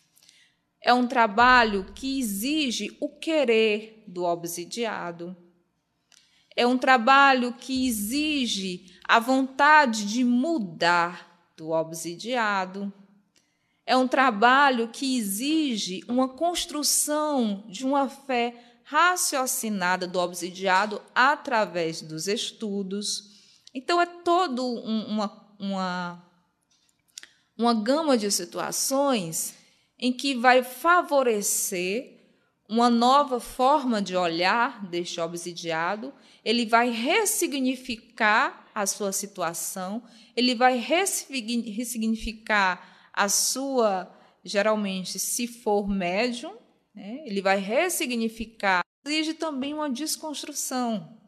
É 0.82 0.92
um 0.92 1.06
trabalho 1.06 1.86
que 1.94 2.18
exige 2.18 2.96
o 3.00 3.08
querer 3.08 4.02
do 4.06 4.24
obsidiado. 4.24 5.43
É 6.56 6.66
um 6.66 6.78
trabalho 6.78 7.52
que 7.52 7.86
exige 7.86 8.98
a 9.06 9.18
vontade 9.18 10.06
de 10.06 10.22
mudar 10.22 11.50
do 11.56 11.70
obsidiado. 11.70 12.92
É 13.86 13.96
um 13.96 14.08
trabalho 14.08 14.88
que 14.88 15.16
exige 15.16 16.02
uma 16.08 16.28
construção 16.28 17.64
de 17.68 17.84
uma 17.84 18.08
fé 18.08 18.54
raciocinada 18.84 20.06
do 20.06 20.18
obsidiado 20.18 21.02
através 21.14 22.00
dos 22.00 22.28
estudos. 22.28 23.34
Então, 23.74 24.00
é 24.00 24.06
todo 24.06 24.64
um, 24.64 25.06
uma, 25.06 25.56
uma, 25.58 26.24
uma 27.58 27.74
gama 27.74 28.16
de 28.16 28.30
situações 28.30 29.54
em 29.98 30.12
que 30.12 30.34
vai 30.34 30.62
favorecer 30.62 32.23
uma 32.68 32.88
nova 32.88 33.38
forma 33.38 34.00
de 34.00 34.16
olhar 34.16 34.86
deste 34.86 35.20
obsidiado, 35.20 36.12
ele 36.44 36.66
vai 36.66 36.90
ressignificar 36.90 38.68
a 38.74 38.86
sua 38.86 39.12
situação, 39.12 40.02
ele 40.34 40.54
vai 40.54 40.78
ressignificar 40.78 43.10
a 43.12 43.28
sua, 43.28 44.10
geralmente, 44.44 45.18
se 45.18 45.46
for 45.46 45.88
médium, 45.88 46.56
né, 46.94 47.22
ele 47.26 47.40
vai 47.40 47.58
ressignificar, 47.58 48.82
exige 49.04 49.34
também 49.34 49.74
uma 49.74 49.90
desconstrução. 49.90 51.18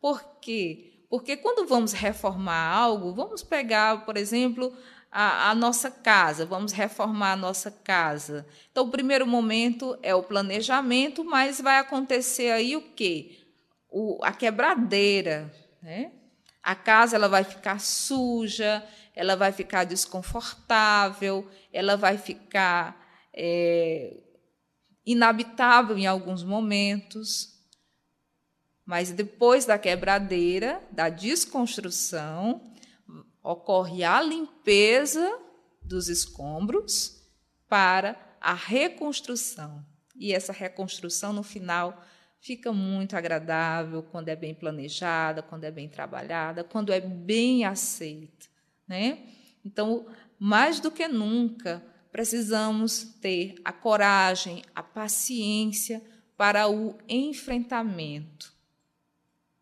Por 0.00 0.38
quê? 0.40 1.06
Porque 1.08 1.36
quando 1.36 1.66
vamos 1.66 1.92
reformar 1.92 2.72
algo, 2.72 3.14
vamos 3.14 3.42
pegar, 3.42 4.04
por 4.04 4.16
exemplo, 4.16 4.72
a, 5.10 5.50
a, 5.50 5.54
nossa 5.54 5.90
casa, 5.90 6.46
vamos 6.46 6.72
reformar 6.72 7.32
a 7.32 7.36
nossa 7.36 7.70
casa. 7.70 8.46
Então, 8.70 8.86
o 8.86 8.90
primeiro 8.90 9.26
momento 9.26 9.98
é 10.02 10.14
o 10.14 10.22
planejamento, 10.22 11.24
mas 11.24 11.60
vai 11.60 11.78
acontecer 11.78 12.50
aí 12.52 12.76
o 12.76 12.82
quê? 12.82 13.38
O, 13.88 14.18
a 14.22 14.32
quebradeira. 14.32 15.52
Né? 15.82 16.12
A 16.62 16.74
casa 16.76 17.16
ela 17.16 17.28
vai 17.28 17.42
ficar 17.42 17.80
suja, 17.80 18.86
ela 19.14 19.34
vai 19.34 19.50
ficar 19.50 19.84
desconfortável, 19.84 21.50
ela 21.72 21.96
vai 21.96 22.16
ficar 22.16 22.96
é, 23.34 24.16
inabitável 25.04 25.98
em 25.98 26.06
alguns 26.06 26.44
momentos. 26.44 27.58
Mas 28.86 29.10
depois 29.10 29.64
da 29.66 29.78
quebradeira, 29.78 30.80
da 30.90 31.08
desconstrução, 31.08 32.70
ocorre 33.42 34.04
a 34.04 34.20
limpeza 34.20 35.38
dos 35.82 36.08
escombros 36.08 37.22
para 37.68 38.16
a 38.40 38.54
reconstrução. 38.54 39.84
E 40.16 40.32
essa 40.32 40.52
reconstrução, 40.52 41.32
no 41.32 41.42
final, 41.42 42.04
fica 42.40 42.72
muito 42.72 43.16
agradável 43.16 44.02
quando 44.02 44.28
é 44.28 44.36
bem 44.36 44.54
planejada, 44.54 45.42
quando 45.42 45.64
é 45.64 45.70
bem 45.70 45.88
trabalhada, 45.88 46.64
quando 46.64 46.92
é 46.92 47.00
bem 47.00 47.64
aceita. 47.64 48.46
Né? 48.86 49.26
Então, 49.64 50.06
mais 50.38 50.80
do 50.80 50.90
que 50.90 51.06
nunca, 51.06 51.82
precisamos 52.10 53.04
ter 53.20 53.54
a 53.64 53.72
coragem, 53.72 54.62
a 54.74 54.82
paciência 54.82 56.02
para 56.36 56.68
o 56.68 56.96
enfrentamento, 57.08 58.52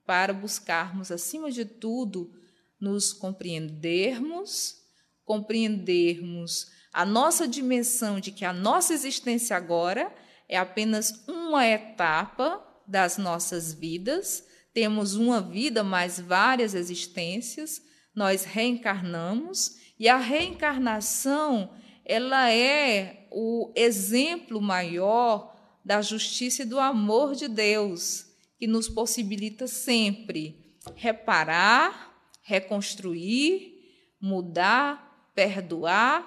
para 0.06 0.32
buscarmos, 0.32 1.10
acima 1.10 1.50
de 1.50 1.64
tudo, 1.64 2.37
nos 2.80 3.12
compreendermos, 3.12 4.76
compreendermos 5.24 6.66
a 6.92 7.04
nossa 7.04 7.46
dimensão 7.46 8.18
de 8.18 8.32
que 8.32 8.44
a 8.44 8.52
nossa 8.52 8.92
existência 8.94 9.56
agora 9.56 10.12
é 10.48 10.56
apenas 10.56 11.24
uma 11.28 11.66
etapa 11.66 12.64
das 12.86 13.18
nossas 13.18 13.74
vidas, 13.74 14.44
temos 14.72 15.14
uma 15.14 15.40
vida 15.40 15.84
mais 15.84 16.18
várias 16.18 16.74
existências, 16.74 17.82
nós 18.14 18.44
reencarnamos 18.44 19.76
e 19.98 20.08
a 20.08 20.16
reencarnação 20.16 21.70
ela 22.04 22.50
é 22.50 23.28
o 23.30 23.70
exemplo 23.76 24.62
maior 24.62 25.54
da 25.84 26.00
justiça 26.00 26.62
e 26.62 26.66
do 26.66 26.80
amor 26.80 27.34
de 27.34 27.48
Deus, 27.48 28.26
que 28.58 28.66
nos 28.66 28.88
possibilita 28.88 29.66
sempre 29.66 30.74
reparar, 30.96 32.07
reconstruir, 32.48 33.74
mudar, 34.18 35.30
perdoar 35.34 36.26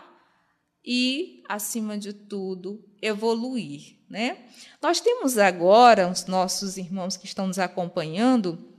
e, 0.86 1.42
acima 1.50 1.98
de 1.98 2.14
tudo, 2.14 2.80
evoluir. 3.02 3.98
Né? 4.08 4.38
Nós 4.80 5.02
temos 5.02 5.40
agora 5.40 6.08
os 6.08 6.28
nossos 6.28 6.78
irmãos 6.78 7.18
que 7.18 7.26
estão 7.26 7.48
nos 7.48 7.58
acompanhando, 7.58 8.70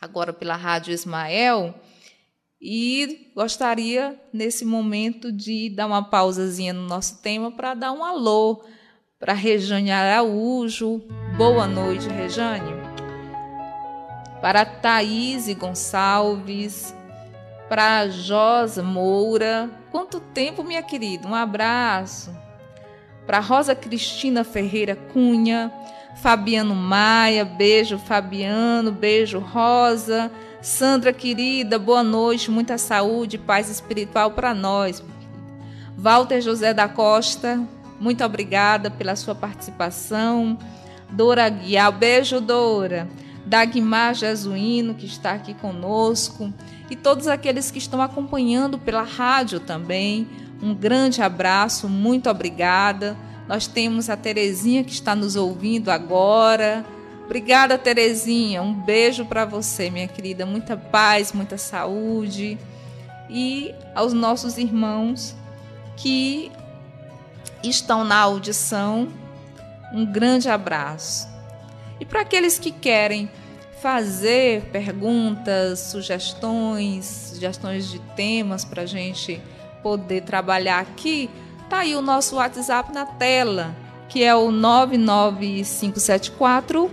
agora 0.00 0.32
pela 0.32 0.56
Rádio 0.56 0.94
Ismael, 0.94 1.74
e 2.58 3.30
gostaria, 3.34 4.18
nesse 4.32 4.64
momento, 4.64 5.30
de 5.30 5.68
dar 5.68 5.86
uma 5.86 6.02
pausazinha 6.02 6.72
no 6.72 6.86
nosso 6.88 7.20
tema 7.20 7.52
para 7.52 7.74
dar 7.74 7.92
um 7.92 8.02
alô 8.02 8.64
para 9.18 9.34
Rejane 9.34 9.90
Araújo. 9.90 11.02
Boa 11.36 11.66
noite, 11.66 12.08
Rejane 12.08 12.83
para 14.44 14.66
Thaís 14.66 15.50
Gonçalves, 15.54 16.94
para 17.66 18.06
Josa 18.10 18.82
Moura. 18.82 19.70
Quanto 19.90 20.20
tempo, 20.20 20.62
minha 20.62 20.82
querida? 20.82 21.26
Um 21.26 21.34
abraço. 21.34 22.30
Para 23.26 23.40
Rosa 23.40 23.74
Cristina 23.74 24.44
Ferreira 24.44 24.96
Cunha, 25.14 25.72
Fabiano 26.20 26.74
Maia, 26.74 27.42
beijo 27.42 27.96
Fabiano, 27.96 28.92
beijo 28.92 29.38
Rosa. 29.38 30.30
Sandra 30.60 31.10
querida, 31.10 31.78
boa 31.78 32.02
noite, 32.02 32.50
muita 32.50 32.76
saúde, 32.76 33.38
paz 33.38 33.70
espiritual 33.70 34.32
para 34.32 34.52
nós. 34.52 35.02
Walter 35.96 36.42
José 36.42 36.74
da 36.74 36.86
Costa, 36.86 37.66
muito 37.98 38.22
obrigada 38.22 38.90
pela 38.90 39.16
sua 39.16 39.34
participação. 39.34 40.58
Dora 41.08 41.48
Guial, 41.48 41.92
beijo 41.92 42.42
Dora. 42.42 43.08
Dagmar 43.46 44.14
Jesuíno, 44.14 44.94
que 44.94 45.06
está 45.06 45.32
aqui 45.32 45.54
conosco, 45.54 46.52
e 46.90 46.96
todos 46.96 47.28
aqueles 47.28 47.70
que 47.70 47.78
estão 47.78 48.00
acompanhando 48.00 48.78
pela 48.78 49.02
rádio 49.02 49.60
também. 49.60 50.26
Um 50.62 50.74
grande 50.74 51.22
abraço, 51.22 51.88
muito 51.88 52.30
obrigada. 52.30 53.16
Nós 53.46 53.66
temos 53.66 54.08
a 54.08 54.16
Terezinha 54.16 54.82
que 54.82 54.92
está 54.92 55.14
nos 55.14 55.36
ouvindo 55.36 55.90
agora. 55.90 56.84
Obrigada, 57.24 57.76
Terezinha. 57.76 58.62
Um 58.62 58.72
beijo 58.72 59.24
para 59.26 59.44
você, 59.44 59.90
minha 59.90 60.08
querida. 60.08 60.46
Muita 60.46 60.76
paz, 60.76 61.32
muita 61.32 61.58
saúde. 61.58 62.58
E 63.28 63.74
aos 63.94 64.12
nossos 64.12 64.56
irmãos 64.58 65.34
que 65.96 66.50
estão 67.62 68.04
na 68.04 68.16
audição, 68.16 69.08
um 69.92 70.04
grande 70.04 70.48
abraço. 70.48 71.33
E 72.00 72.04
para 72.04 72.20
aqueles 72.20 72.58
que 72.58 72.70
querem 72.70 73.30
fazer 73.80 74.62
perguntas, 74.72 75.78
sugestões, 75.80 77.04
sugestões 77.04 77.90
de 77.90 77.98
temas 78.16 78.64
para 78.64 78.82
a 78.82 78.86
gente 78.86 79.40
poder 79.82 80.22
trabalhar 80.22 80.80
aqui, 80.80 81.28
tá 81.68 81.80
aí 81.80 81.94
o 81.94 82.00
nosso 82.00 82.36
WhatsApp 82.36 82.90
na 82.92 83.04
tela, 83.04 83.76
que 84.08 84.24
é 84.24 84.34
o 84.34 84.50
99574 84.50 86.90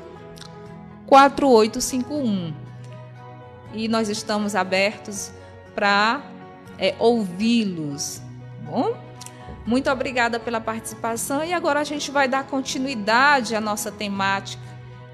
4851. 1.07 2.53
E 3.73 3.87
nós 3.87 4.09
estamos 4.09 4.53
abertos 4.53 5.31
para 5.73 6.21
é, 6.77 6.93
ouvi-los, 6.99 8.21
tá 8.65 8.69
bom? 8.69 8.93
Muito 9.65 9.89
obrigada 9.89 10.37
pela 10.39 10.59
participação 10.59 11.41
e 11.43 11.53
agora 11.53 11.79
a 11.79 11.83
gente 11.83 12.11
vai 12.11 12.27
dar 12.27 12.43
continuidade 12.45 13.55
à 13.55 13.61
nossa 13.61 13.91
temática 13.91 14.70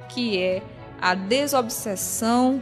que 0.09 0.41
é 0.41 0.63
a 0.99 1.13
desobsessão 1.13 2.61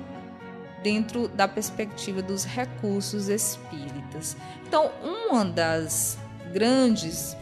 dentro 0.83 1.27
da 1.27 1.47
perspectiva 1.47 2.21
dos 2.21 2.45
recursos 2.45 3.27
espíritas. 3.27 4.37
Então, 4.67 4.91
uma 5.03 5.45
das 5.45 6.17
grandes, 6.53 7.35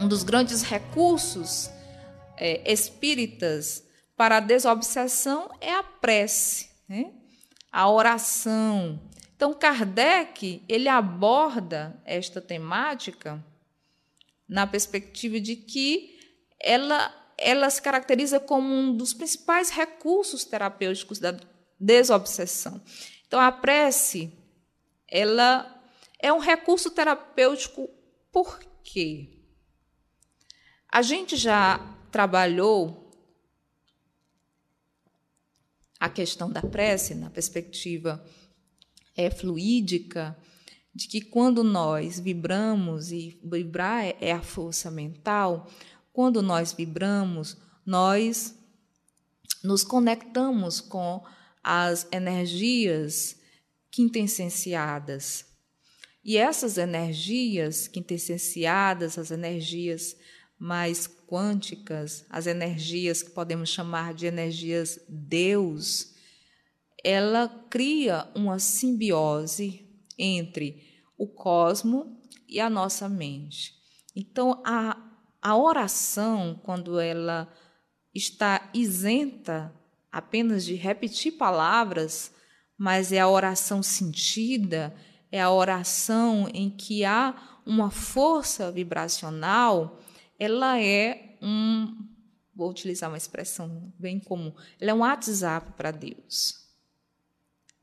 um 0.00 0.06
dos 0.06 0.22
grandes 0.22 0.62
recursos 0.62 1.70
é, 2.36 2.70
espíritas 2.70 3.84
para 4.16 4.36
a 4.36 4.40
desobsessão 4.40 5.50
é 5.60 5.72
a 5.72 5.82
prece, 5.82 6.68
né? 6.88 7.12
a 7.72 7.88
oração. 7.88 9.00
Então, 9.34 9.54
Kardec 9.54 10.62
ele 10.68 10.88
aborda 10.88 11.98
esta 12.04 12.40
temática 12.40 13.42
na 14.46 14.66
perspectiva 14.66 15.40
de 15.40 15.56
que 15.56 16.18
ela, 16.60 17.14
ela 17.40 17.70
se 17.70 17.80
caracteriza 17.80 18.38
como 18.38 18.72
um 18.72 18.94
dos 18.94 19.14
principais 19.14 19.70
recursos 19.70 20.44
terapêuticos 20.44 21.18
da 21.18 21.34
desobsessão. 21.78 22.80
Então, 23.26 23.40
a 23.40 23.50
prece 23.50 24.32
ela 25.08 25.82
é 26.18 26.32
um 26.32 26.38
recurso 26.38 26.90
terapêutico 26.90 27.88
por 28.30 28.60
quê? 28.84 29.40
A 30.92 31.02
gente 31.02 31.36
já 31.36 31.78
trabalhou 32.12 33.10
a 35.98 36.08
questão 36.08 36.50
da 36.50 36.62
prece 36.62 37.14
na 37.14 37.30
perspectiva 37.30 38.24
é, 39.16 39.30
fluídica, 39.30 40.36
de 40.94 41.06
que 41.06 41.20
quando 41.20 41.62
nós 41.62 42.18
vibramos, 42.18 43.12
e 43.12 43.38
vibrar 43.44 44.04
é, 44.04 44.16
é 44.20 44.32
a 44.32 44.42
força 44.42 44.90
mental, 44.90 45.68
quando 46.20 46.42
nós 46.42 46.74
vibramos, 46.74 47.56
nós 47.82 48.54
nos 49.64 49.82
conectamos 49.82 50.78
com 50.78 51.24
as 51.64 52.06
energias 52.12 53.40
quintessenciadas. 53.90 55.46
E 56.22 56.36
essas 56.36 56.76
energias 56.76 57.88
quintessenciadas, 57.88 59.16
as 59.16 59.30
energias 59.30 60.14
mais 60.58 61.08
quânticas, 61.26 62.26
as 62.28 62.46
energias 62.46 63.22
que 63.22 63.30
podemos 63.30 63.70
chamar 63.70 64.12
de 64.12 64.26
energias 64.26 65.00
Deus, 65.08 66.12
ela 67.02 67.48
cria 67.70 68.30
uma 68.34 68.58
simbiose 68.58 69.88
entre 70.18 70.86
o 71.16 71.26
cosmo 71.26 72.20
e 72.46 72.60
a 72.60 72.68
nossa 72.68 73.08
mente. 73.08 73.72
Então, 74.14 74.62
a, 74.66 75.09
a 75.42 75.56
oração, 75.56 76.60
quando 76.62 76.98
ela 76.98 77.48
está 78.14 78.68
isenta 78.74 79.72
apenas 80.10 80.64
de 80.64 80.74
repetir 80.74 81.32
palavras, 81.32 82.32
mas 82.76 83.12
é 83.12 83.20
a 83.20 83.28
oração 83.28 83.82
sentida, 83.82 84.94
é 85.30 85.40
a 85.40 85.50
oração 85.50 86.48
em 86.52 86.68
que 86.68 87.04
há 87.04 87.60
uma 87.64 87.90
força 87.90 88.70
vibracional 88.70 90.00
ela 90.40 90.80
é 90.80 91.36
um, 91.42 91.94
vou 92.54 92.70
utilizar 92.70 93.10
uma 93.10 93.18
expressão 93.18 93.92
bem 93.98 94.18
comum, 94.18 94.54
ela 94.80 94.90
é 94.90 94.94
um 94.94 95.00
WhatsApp 95.00 95.74
para 95.76 95.90
Deus. 95.90 96.66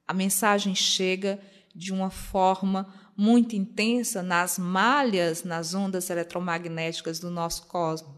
A 0.07 0.13
mensagem 0.13 0.73
chega 0.73 1.39
de 1.75 1.93
uma 1.93 2.09
forma 2.09 3.06
muito 3.17 3.55
intensa 3.55 4.21
nas 4.21 4.59
malhas, 4.59 5.43
nas 5.43 5.73
ondas 5.73 6.09
eletromagnéticas 6.11 7.19
do 7.19 7.31
nosso 7.31 7.65
cosmos. 7.65 8.15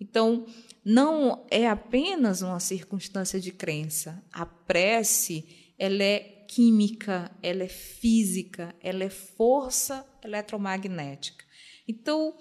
Então, 0.00 0.44
não 0.84 1.46
é 1.50 1.68
apenas 1.68 2.42
uma 2.42 2.58
circunstância 2.58 3.40
de 3.40 3.52
crença. 3.52 4.22
A 4.32 4.44
prece, 4.44 5.72
ela 5.78 6.02
é 6.02 6.18
química, 6.48 7.30
ela 7.42 7.62
é 7.62 7.68
física, 7.68 8.74
ela 8.82 9.04
é 9.04 9.10
força 9.10 10.04
eletromagnética. 10.22 11.44
Então, 11.86 12.36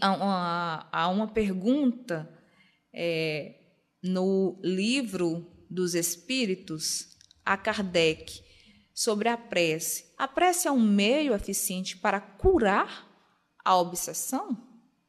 há 0.00 1.08
uma 1.08 1.28
pergunta 1.28 2.28
é, 2.92 3.54
no 4.02 4.58
livro 4.62 5.46
dos 5.70 5.94
Espíritos 5.94 7.16
a 7.44 7.56
Kardec 7.56 8.45
sobre 8.96 9.28
a 9.28 9.36
prece. 9.36 10.12
A 10.16 10.26
prece 10.26 10.66
é 10.66 10.72
um 10.72 10.80
meio 10.80 11.34
eficiente 11.34 11.96
para 11.96 12.20
curar 12.20 13.06
a 13.64 13.76
obsessão? 13.76 14.56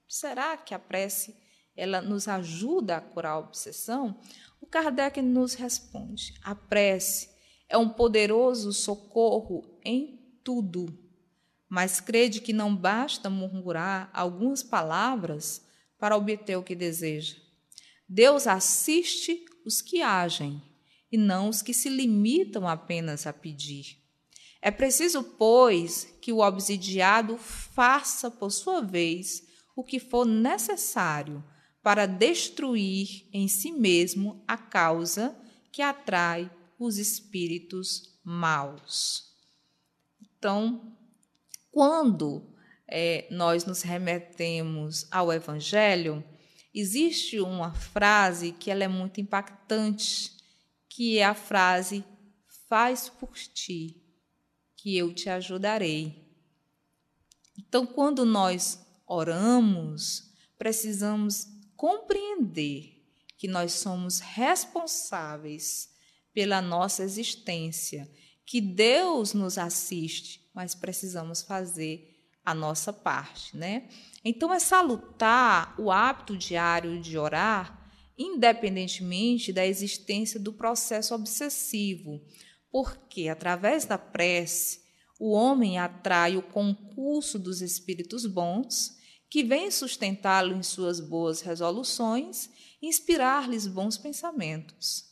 Será 0.08 0.58
que 0.58 0.73
a 0.73 0.80
prece 0.80 1.36
ela 1.76 2.02
nos 2.02 2.28
ajuda 2.28 2.97
a 2.97 3.02
curar 3.02 3.32
a 3.32 3.39
obsessão? 3.39 4.19
O 4.60 4.67
Kardec 4.67 5.21
nos 5.21 5.54
responde: 5.54 6.34
a 6.43 6.54
prece 6.54 7.30
é 7.69 7.78
um 7.78 7.88
poderoso 7.88 8.73
socorro 8.73 9.80
em 9.84 10.39
tudo 10.43 11.08
mas 11.69 12.00
crede 12.00 12.39
que 12.41 12.54
não 12.54 12.76
basta 12.76 13.30
murmurar 13.30 14.10
algumas 14.13 14.63
palavras 14.63 15.65
para 16.00 16.15
obter 16.15 16.56
o 16.56 16.63
que 16.63 16.76
deseja. 16.76 17.36
Deus 18.08 18.47
assiste 18.47 19.43
os 19.65 19.82
que 19.82 20.02
agem 20.02 20.62
e 21.12 21.17
não 21.17 21.50
os 21.50 21.62
que 21.62 21.74
se 21.74 21.89
limitam 21.89 22.67
apenas 22.67 23.26
a 23.26 23.34
pedir. 23.34 23.98
É 24.62 24.72
preciso, 24.72 25.24
pois, 25.24 26.06
que 26.22 26.34
o 26.34 26.39
obsidiado 26.39 27.38
faça, 27.38 28.30
por 28.30 28.52
sua 28.52 28.82
vez, 28.82 29.43
o 29.76 29.84
que 29.84 30.00
for 30.00 30.26
necessário 30.26 31.43
para 31.82 32.06
destruir 32.06 33.30
em 33.32 33.48
si 33.48 33.72
mesmo 33.72 34.43
a 34.48 34.58
causa 34.58 35.38
que 35.72 35.82
atrai 35.82 36.52
os 36.78 36.98
espíritos 36.98 38.20
maus. 38.24 39.24
Então, 40.22 40.98
quando 41.72 42.54
é, 42.88 43.28
nós 43.32 43.65
nos 43.65 43.82
remetemos 43.82 45.08
ao 45.12 45.32
Evangelho, 45.32 46.24
existe 46.74 47.39
uma 47.39 47.74
frase 47.74 48.52
que 48.52 48.70
ela 48.70 48.84
é 48.84 48.88
muito 48.88 49.22
impactante, 49.22 50.37
que 50.97 51.19
é 51.19 51.23
a 51.23 51.36
frase 51.36 52.03
faz 52.67 53.07
por 53.07 53.38
ti, 53.38 54.01
que 54.75 54.97
eu 54.97 55.13
te 55.13 55.29
ajudarei. 55.29 56.27
Então, 57.55 57.86
quando 57.86 58.25
nós 58.25 58.83
oramos, 59.05 60.31
precisamos 60.57 61.45
compreender 61.75 63.05
que 63.38 63.47
nós 63.47 63.73
somos 63.73 64.21
responsáveis 64.21 65.91
pela 66.33 66.63
nossa 66.63 67.03
existência, 67.03 68.12
que 68.43 68.60
Deus 68.60 69.36
nos 69.36 69.60
assiste 69.60 70.47
mas 70.57 70.73
precisamos 70.73 71.43
fazer 71.43 72.19
a 72.43 72.51
nossa 72.51 72.91
parte, 72.91 73.55
né? 73.55 73.88
Então 74.25 74.51
é 74.51 74.57
salutar 74.57 75.79
o 75.79 75.91
hábito 75.91 76.36
diário 76.36 76.99
de 76.99 77.15
orar, 77.15 77.87
independentemente 78.17 79.53
da 79.53 79.65
existência 79.65 80.39
do 80.39 80.51
processo 80.51 81.13
obsessivo, 81.13 82.21
porque 82.71 83.27
através 83.30 83.86
da 83.86 83.97
prece 83.97 84.82
o 85.19 85.32
homem 85.32 85.77
atrai 85.77 86.38
o 86.38 86.41
concurso 86.41 87.39
dos 87.39 87.62
espíritos 87.62 88.25
bons, 88.25 88.97
que 89.30 89.43
vêm 89.43 89.69
sustentá-lo 89.69 90.56
em 90.56 90.63
suas 90.63 90.99
boas 90.99 91.41
resoluções, 91.41 92.49
inspirar-lhes 92.82 93.67
bons 93.67 93.97
pensamentos. 93.97 95.06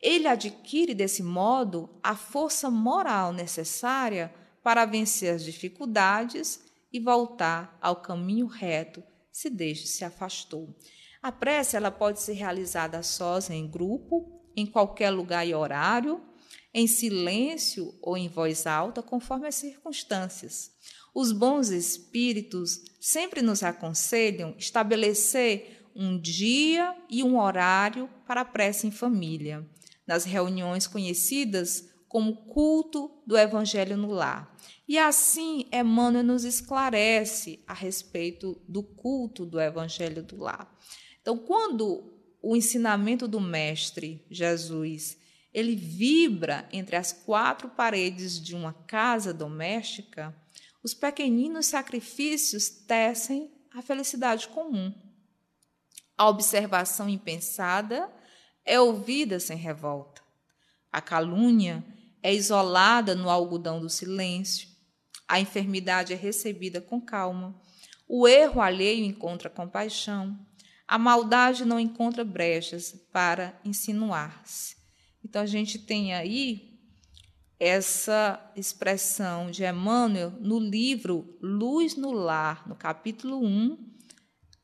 Ele 0.00 0.26
adquire 0.26 0.94
desse 0.94 1.22
modo 1.22 1.88
a 2.02 2.16
força 2.16 2.68
moral 2.68 3.32
necessária 3.32 4.34
para 4.62 4.84
vencer 4.84 5.34
as 5.34 5.44
dificuldades 5.44 6.60
e 6.92 6.98
voltar 6.98 7.78
ao 7.80 7.96
caminho 7.96 8.46
reto 8.46 9.02
se 9.30 9.48
desde 9.48 9.86
se 9.86 10.04
afastou. 10.04 10.76
A 11.22 11.30
prece 11.30 11.76
ela 11.76 11.92
pode 11.92 12.20
ser 12.20 12.32
realizada 12.32 13.00
sós 13.00 13.48
em 13.48 13.64
grupo, 13.68 14.42
em 14.56 14.66
qualquer 14.66 15.10
lugar 15.10 15.46
e 15.46 15.54
horário, 15.54 16.20
em 16.74 16.88
silêncio 16.88 17.94
ou 18.02 18.16
em 18.16 18.28
voz 18.28 18.66
alta, 18.66 19.04
conforme 19.04 19.46
as 19.46 19.54
circunstâncias. 19.54 20.72
Os 21.14 21.30
bons 21.30 21.68
espíritos 21.68 22.82
sempre 23.00 23.40
nos 23.40 23.62
aconselham 23.62 24.52
estabelecer 24.58 25.86
um 25.94 26.18
dia 26.18 26.92
e 27.08 27.22
um 27.22 27.38
horário 27.38 28.10
para 28.26 28.40
a 28.40 28.44
prece 28.44 28.88
em 28.88 28.90
família, 28.90 29.64
nas 30.04 30.24
reuniões 30.24 30.88
conhecidas 30.88 31.88
como 32.08 32.34
culto 32.46 33.22
do 33.24 33.38
Evangelho 33.38 33.96
no 33.96 34.10
lar. 34.10 34.54
E 34.88 34.98
assim, 34.98 35.66
Emmanuel 35.72 36.24
nos 36.24 36.44
esclarece 36.44 37.62
a 37.66 37.72
respeito 37.72 38.60
do 38.68 38.82
culto 38.82 39.46
do 39.46 39.60
Evangelho 39.60 40.22
do 40.22 40.36
lar. 40.36 40.70
Então, 41.22 41.38
quando 41.38 42.12
o 42.42 42.56
ensinamento 42.56 43.26
do 43.26 43.40
Mestre 43.40 44.26
Jesus 44.28 45.16
ele 45.54 45.76
vibra 45.76 46.68
entre 46.72 46.96
as 46.96 47.12
quatro 47.12 47.68
paredes 47.68 48.42
de 48.42 48.54
uma 48.54 48.72
casa 48.72 49.32
doméstica, 49.32 50.34
os 50.82 50.94
pequeninos 50.94 51.66
sacrifícios 51.66 52.68
tecem 52.68 53.50
a 53.72 53.80
felicidade 53.82 54.48
comum. 54.48 54.92
A 56.16 56.28
observação 56.28 57.08
impensada 57.08 58.10
é 58.64 58.80
ouvida 58.80 59.38
sem 59.38 59.56
revolta. 59.56 60.22
A 60.90 61.00
calúnia 61.00 61.84
é 62.22 62.34
isolada 62.34 63.14
no 63.14 63.30
algodão 63.30 63.80
do 63.80 63.88
silêncio. 63.88 64.68
A 65.28 65.40
enfermidade 65.40 66.12
é 66.12 66.16
recebida 66.16 66.80
com 66.80 67.00
calma. 67.00 67.60
O 68.08 68.28
erro 68.28 68.60
alheio 68.60 69.04
encontra 69.04 69.48
compaixão. 69.48 70.38
A 70.92 70.98
maldade 70.98 71.64
não 71.64 71.80
encontra 71.80 72.22
brechas 72.22 72.92
para 73.10 73.58
insinuar-se. 73.64 74.76
Então 75.24 75.40
a 75.40 75.46
gente 75.46 75.78
tem 75.78 76.12
aí 76.12 76.78
essa 77.58 78.52
expressão 78.54 79.50
de 79.50 79.64
Emmanuel 79.64 80.32
no 80.32 80.58
livro 80.58 81.38
Luz 81.40 81.96
no 81.96 82.12
Lar, 82.12 82.68
no 82.68 82.76
capítulo 82.76 83.42
1, 83.42 83.78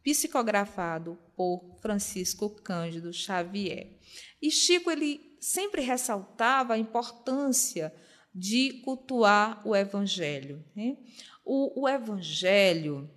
psicografado 0.03 1.19
por 1.35 1.79
Francisco 1.81 2.51
Cândido 2.63 3.11
Xavier. 3.11 3.99
E 4.43 4.51
Chico 4.51 4.91
ele 4.91 5.35
sempre 5.41 5.81
ressaltava 5.81 6.75
a 6.75 6.79
importância 6.79 7.91
de 8.35 8.83
cultuar 8.85 9.67
o 9.67 9.75
evangelho. 9.75 10.63
Né? 10.77 10.99
O, 11.43 11.85
o 11.85 11.89
evangelho 11.89 13.11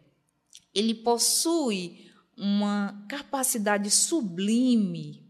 ele 0.73 0.95
possui 0.95 2.09
uma 2.43 3.05
capacidade 3.07 3.91
sublime 3.91 5.23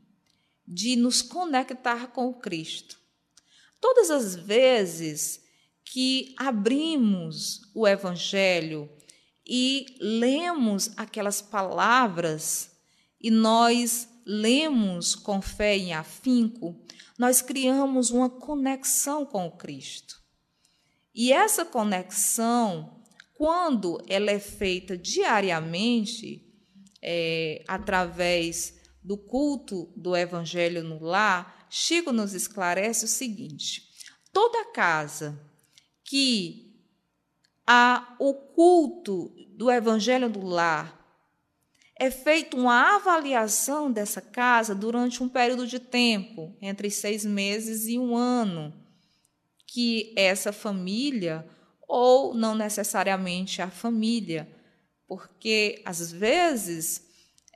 de 0.65 0.95
nos 0.95 1.21
conectar 1.21 2.07
com 2.07 2.29
o 2.29 2.35
Cristo. 2.35 2.97
Todas 3.81 4.09
as 4.09 4.33
vezes 4.33 5.43
que 5.83 6.33
abrimos 6.37 7.69
o 7.75 7.85
Evangelho 7.85 8.89
e 9.45 9.97
lemos 9.99 10.91
aquelas 10.95 11.41
palavras 11.41 12.71
e 13.19 13.29
nós 13.29 14.07
lemos 14.25 15.13
com 15.13 15.41
fé 15.41 15.75
em 15.75 15.93
afinco, 15.93 16.81
nós 17.19 17.41
criamos 17.41 18.09
uma 18.09 18.29
conexão 18.29 19.25
com 19.25 19.47
o 19.47 19.57
Cristo. 19.57 20.21
E 21.13 21.33
essa 21.33 21.65
conexão, 21.65 23.03
quando 23.33 24.01
ela 24.07 24.31
é 24.31 24.39
feita 24.39 24.97
diariamente, 24.97 26.47
é, 27.01 27.63
através 27.67 28.79
do 29.03 29.17
culto 29.17 29.91
do 29.95 30.15
Evangelho 30.15 30.83
no 30.83 31.03
lar, 31.03 31.67
Chico 31.69 32.11
nos 32.11 32.33
esclarece 32.33 33.05
o 33.05 33.07
seguinte: 33.07 33.89
toda 34.33 34.71
casa 34.71 35.39
que 36.03 36.71
há 37.65 38.15
o 38.19 38.33
culto 38.33 39.33
do 39.55 39.71
evangelho 39.71 40.29
do 40.29 40.45
lar 40.45 40.99
é 41.97 42.11
feita 42.11 42.57
uma 42.57 42.95
avaliação 42.95 43.89
dessa 43.89 44.19
casa 44.19 44.75
durante 44.75 45.23
um 45.23 45.29
período 45.29 45.65
de 45.65 45.79
tempo, 45.79 46.53
entre 46.61 46.89
seis 46.89 47.23
meses 47.23 47.87
e 47.87 47.97
um 47.97 48.17
ano, 48.17 48.73
que 49.65 50.13
essa 50.17 50.51
família, 50.51 51.47
ou 51.87 52.33
não 52.33 52.55
necessariamente 52.55 53.61
a 53.61 53.69
família, 53.69 54.49
porque 55.11 55.81
às 55.83 56.09
vezes 56.09 57.05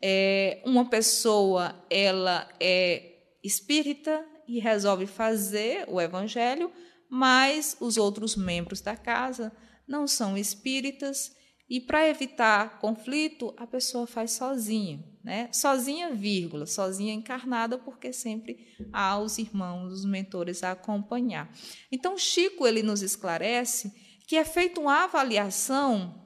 é, 0.03 0.61
uma 0.65 0.89
pessoa 0.89 1.73
ela 1.89 2.49
é 2.59 3.13
espírita 3.41 4.25
e 4.45 4.59
resolve 4.59 5.07
fazer 5.07 5.85
o 5.87 6.01
evangelho, 6.01 6.69
mas 7.09 7.77
os 7.79 7.95
outros 7.95 8.35
membros 8.35 8.81
da 8.81 8.97
casa 8.97 9.53
não 9.87 10.05
são 10.05 10.37
espíritas 10.37 11.33
e 11.69 11.79
para 11.79 12.09
evitar 12.09 12.77
conflito, 12.79 13.53
a 13.55 13.65
pessoa 13.65 14.05
faz 14.05 14.31
sozinha, 14.31 15.01
né? 15.23 15.47
Sozinha, 15.53 16.13
vírgula, 16.13 16.65
sozinha 16.65 17.13
encarnada, 17.13 17.77
porque 17.77 18.11
sempre 18.11 18.67
há 18.91 19.17
os 19.17 19.37
irmãos, 19.37 19.93
os 19.93 20.05
mentores 20.05 20.61
a 20.61 20.73
acompanhar. 20.73 21.49
Então, 21.89 22.17
Chico 22.17 22.67
ele 22.67 22.83
nos 22.83 23.01
esclarece 23.01 23.93
que 24.27 24.35
é 24.35 24.43
feita 24.43 24.81
uma 24.81 25.05
avaliação 25.05 26.24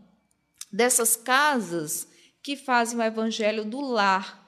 dessas 0.72 1.16
casas 1.16 2.08
que 2.42 2.56
fazem 2.56 2.98
o 2.98 3.04
evangelho 3.04 3.66
do 3.66 3.82
lar. 3.82 4.48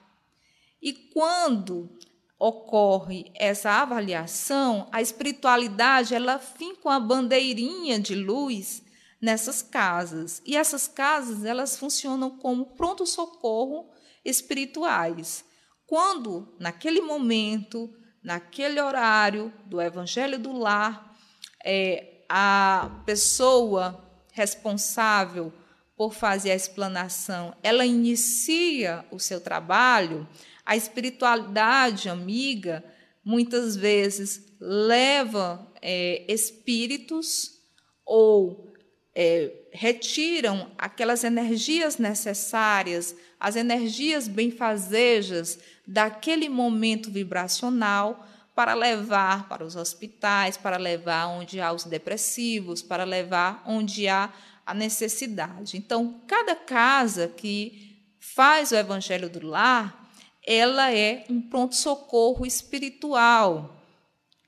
E 0.80 0.92
quando 0.92 1.96
ocorre 2.38 3.30
essa 3.36 3.70
avaliação, 3.70 4.88
a 4.90 5.00
espiritualidade 5.00 6.14
ela 6.14 6.38
fica 6.38 6.92
a 6.92 6.98
bandeirinha 6.98 8.00
de 8.00 8.14
luz 8.14 8.82
nessas 9.20 9.62
casas. 9.62 10.42
E 10.44 10.56
essas 10.56 10.88
casas 10.88 11.44
elas 11.44 11.78
funcionam 11.78 12.30
como 12.38 12.74
pronto 12.74 13.06
socorro 13.06 13.88
espirituais. 14.24 15.44
Quando 15.86 16.52
naquele 16.58 17.00
momento, 17.00 17.88
naquele 18.22 18.80
horário 18.80 19.52
do 19.66 19.80
Evangelho 19.80 20.38
do 20.38 20.52
Lar, 20.52 21.16
é, 21.64 22.24
a 22.28 23.02
pessoa 23.04 24.02
responsável 24.32 25.52
por 25.96 26.14
fazer 26.14 26.50
a 26.50 26.56
explanação, 26.56 27.54
ela 27.62 27.84
inicia 27.84 29.04
o 29.10 29.18
seu 29.18 29.40
trabalho, 29.40 30.26
a 30.64 30.76
espiritualidade 30.76 32.08
amiga 32.08 32.84
muitas 33.24 33.76
vezes 33.76 34.52
leva 34.60 35.66
é, 35.80 36.24
espíritos 36.28 37.58
ou 38.04 38.72
é, 39.14 39.52
retiram 39.72 40.70
aquelas 40.78 41.24
energias 41.24 41.98
necessárias, 41.98 43.14
as 43.38 43.56
energias 43.56 44.28
benfazejas 44.28 45.58
daquele 45.86 46.48
momento 46.48 47.10
vibracional 47.10 48.26
para 48.54 48.74
levar 48.74 49.48
para 49.48 49.64
os 49.64 49.76
hospitais, 49.76 50.56
para 50.56 50.76
levar 50.76 51.26
onde 51.28 51.60
há 51.60 51.72
os 51.72 51.84
depressivos, 51.84 52.82
para 52.82 53.04
levar 53.04 53.62
onde 53.66 54.08
há 54.08 54.30
a 54.72 54.74
necessidade. 54.74 55.76
Então, 55.76 56.22
cada 56.26 56.56
casa 56.56 57.28
que 57.28 58.02
faz 58.18 58.72
o 58.72 58.76
evangelho 58.76 59.28
do 59.28 59.46
lar 59.46 60.02
ela 60.44 60.92
é 60.92 61.24
um 61.28 61.40
pronto-socorro 61.40 62.44
espiritual. 62.44 63.80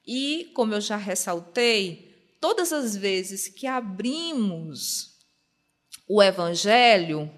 E, 0.06 0.50
como 0.54 0.74
eu 0.74 0.80
já 0.80 0.96
ressaltei, 0.96 2.36
todas 2.40 2.72
as 2.72 2.96
vezes 2.96 3.48
que 3.48 3.66
abrimos 3.66 5.14
o 6.08 6.22
Evangelho, 6.22 7.30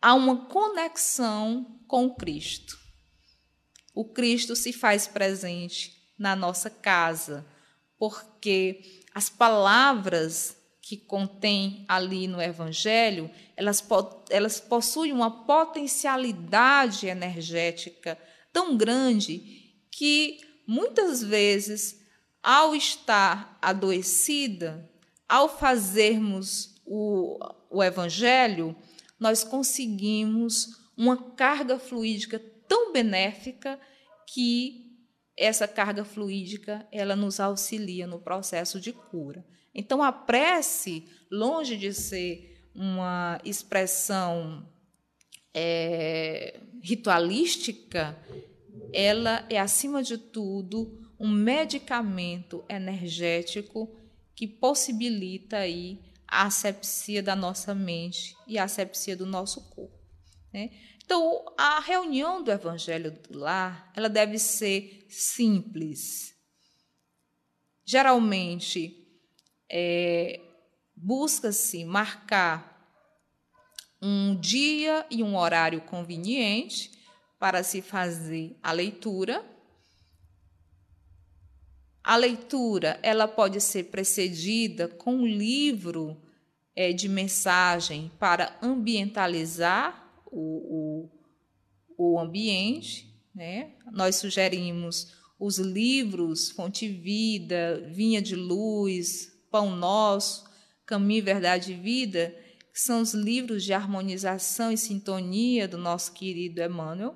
há 0.00 0.14
uma 0.14 0.46
conexão 0.46 1.80
com 1.86 2.14
Cristo. 2.14 2.78
O 3.94 4.12
Cristo 4.12 4.56
se 4.56 4.72
faz 4.72 5.06
presente 5.06 5.92
na 6.18 6.34
nossa 6.34 6.70
casa, 6.70 7.44
porque 7.98 9.02
as 9.14 9.28
palavras 9.28 10.56
que 10.82 10.96
contém 10.96 11.84
ali 11.88 12.26
no 12.26 12.42
Evangelho, 12.42 13.30
elas, 13.56 13.82
elas 14.28 14.58
possuem 14.58 15.12
uma 15.12 15.44
potencialidade 15.44 17.06
energética 17.06 18.18
tão 18.52 18.76
grande 18.76 19.76
que 19.90 20.40
muitas 20.66 21.22
vezes, 21.22 22.04
ao 22.42 22.74
estar 22.74 23.56
adoecida, 23.62 24.90
ao 25.28 25.48
fazermos 25.48 26.74
o, 26.84 27.38
o 27.70 27.82
Evangelho, 27.82 28.74
nós 29.20 29.44
conseguimos 29.44 30.80
uma 30.96 31.16
carga 31.16 31.78
fluídica 31.78 32.42
tão 32.66 32.92
benéfica 32.92 33.78
que 34.26 34.82
essa 35.36 35.66
carga 35.66 36.04
fluídica 36.04 36.86
ela 36.92 37.16
nos 37.16 37.40
auxilia 37.40 38.06
no 38.06 38.18
processo 38.18 38.80
de 38.80 38.92
cura. 38.92 39.44
Então, 39.74 40.02
a 40.02 40.12
prece, 40.12 41.04
longe 41.30 41.76
de 41.76 41.92
ser 41.94 42.68
uma 42.74 43.40
expressão 43.44 44.68
é, 45.54 46.60
ritualística, 46.82 48.18
ela 48.92 49.46
é, 49.48 49.58
acima 49.58 50.02
de 50.02 50.18
tudo, 50.18 51.00
um 51.18 51.28
medicamento 51.28 52.64
energético 52.68 53.94
que 54.34 54.46
possibilita 54.46 55.58
aí 55.58 56.00
a 56.26 56.46
asepsia 56.46 57.22
da 57.22 57.36
nossa 57.36 57.74
mente 57.74 58.36
e 58.46 58.58
a 58.58 58.64
asepsia 58.64 59.16
do 59.16 59.26
nosso 59.26 59.60
corpo. 59.70 59.98
Né? 60.52 60.70
Então, 61.04 61.44
a 61.58 61.80
reunião 61.80 62.42
do 62.42 62.50
Evangelho 62.50 63.10
do 63.10 63.38
Lar 63.38 63.92
ela 63.94 64.08
deve 64.08 64.38
ser 64.38 65.06
simples. 65.08 66.34
Geralmente, 67.84 69.06
é, 69.70 70.40
busca-se 70.94 71.84
marcar 71.84 72.72
um 74.00 74.34
dia 74.34 75.06
e 75.10 75.22
um 75.22 75.36
horário 75.36 75.80
conveniente 75.82 76.90
para 77.38 77.62
se 77.62 77.82
fazer 77.82 78.56
a 78.62 78.72
leitura. 78.72 79.44
A 82.02 82.16
leitura 82.16 82.98
ela 83.02 83.28
pode 83.28 83.60
ser 83.60 83.84
precedida 83.84 84.88
com 84.88 85.14
um 85.14 85.26
livro 85.26 86.20
é, 86.74 86.92
de 86.92 87.08
mensagem 87.08 88.10
para 88.18 88.56
ambientalizar 88.62 90.02
o, 90.26 90.40
o, 90.40 90.91
o 92.02 92.18
ambiente. 92.18 93.12
Né? 93.34 93.72
Nós 93.92 94.16
sugerimos 94.16 95.12
os 95.38 95.58
livros 95.58 96.50
Fonte 96.50 96.88
Vida, 96.88 97.88
Vinha 97.92 98.22
de 98.22 98.36
Luz, 98.36 99.32
Pão 99.50 99.74
Nosso, 99.74 100.44
Caminho, 100.86 101.24
Verdade 101.24 101.72
e 101.72 101.76
Vida, 101.76 102.34
que 102.72 102.80
são 102.80 103.02
os 103.02 103.12
livros 103.12 103.64
de 103.64 103.72
harmonização 103.72 104.72
e 104.72 104.78
sintonia 104.78 105.66
do 105.66 105.76
nosso 105.76 106.12
querido 106.12 106.62
Emmanuel. 106.62 107.14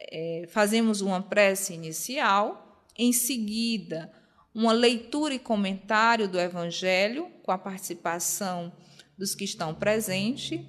É, 0.00 0.46
fazemos 0.48 1.00
uma 1.00 1.20
prece 1.20 1.74
inicial, 1.74 2.86
em 2.96 3.12
seguida, 3.12 4.12
uma 4.54 4.72
leitura 4.72 5.34
e 5.34 5.38
comentário 5.38 6.28
do 6.28 6.38
Evangelho, 6.38 7.28
com 7.42 7.50
a 7.50 7.58
participação 7.58 8.72
dos 9.16 9.34
que 9.34 9.44
estão 9.44 9.74
presentes, 9.74 10.60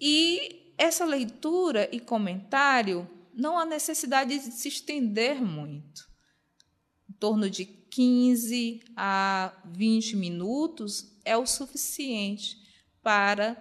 e 0.00 0.63
essa 0.76 1.04
leitura 1.04 1.88
e 1.92 2.00
comentário 2.00 3.08
não 3.34 3.58
há 3.58 3.64
necessidade 3.64 4.38
de 4.38 4.52
se 4.52 4.68
estender 4.68 5.40
muito. 5.42 6.02
Em 7.08 7.12
torno 7.14 7.48
de 7.50 7.64
15 7.64 8.80
a 8.96 9.52
20 9.66 10.16
minutos 10.16 11.18
é 11.24 11.36
o 11.36 11.46
suficiente 11.46 12.56
para 13.02 13.56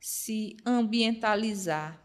se 0.00 0.56
ambientalizar. 0.64 2.02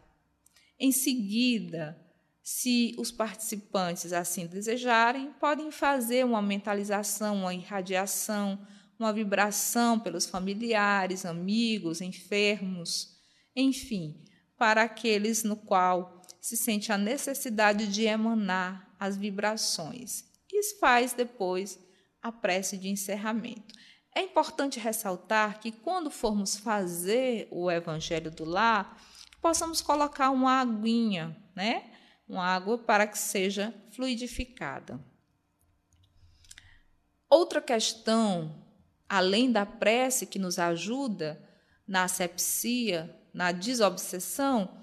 Em 0.80 0.92
seguida, 0.92 2.00
se 2.44 2.96
os 2.98 3.12
participantes 3.12 4.12
assim 4.14 4.48
desejarem, 4.48 5.32
podem 5.40 5.72
fazer 5.72 6.26
uma 6.26 6.42
mentalização, 6.42 7.38
uma 7.38 7.54
irradiação, 7.54 8.60
uma 8.98 9.14
vibração 9.14 10.00
pelos 10.00 10.26
familiares, 10.26 11.26
amigos, 11.26 12.02
enfermos, 12.02 13.18
enfim, 13.56 14.24
para 14.62 14.84
aqueles 14.84 15.44
no 15.44 15.56
qual 15.56 16.22
se 16.40 16.56
sente 16.56 16.92
a 16.92 16.98
necessidade 16.98 17.88
de 17.88 18.04
emanar 18.04 18.96
as 19.00 19.18
vibrações 19.18 20.24
e 20.54 20.62
faz 20.80 21.14
depois 21.14 21.80
a 22.22 22.32
prece 22.32 22.78
de 22.78 22.88
encerramento. 22.88 23.74
É 24.16 24.22
importante 24.22 24.80
ressaltar 24.80 25.60
que 25.60 25.72
quando 25.72 26.12
formos 26.12 26.58
fazer 26.58 27.48
o 27.50 27.72
Evangelho 27.72 28.30
do 28.30 28.46
Lar, 28.46 29.02
possamos 29.42 29.82
colocar 29.82 30.30
uma 30.30 30.62
aguinha, 30.62 31.36
né? 31.56 31.92
Uma 32.30 32.46
água 32.46 32.78
para 32.78 33.08
que 33.08 33.18
seja 33.18 33.74
fluidificada. 33.90 35.04
Outra 37.28 37.60
questão, 37.60 38.64
além 39.10 39.52
da 39.52 39.66
prece 39.66 40.28
que 40.28 40.38
nos 40.38 40.60
ajuda 40.60 41.44
na 41.88 42.04
asepsia, 42.04 43.20
na 43.34 43.52
desobsessão, 43.52 44.82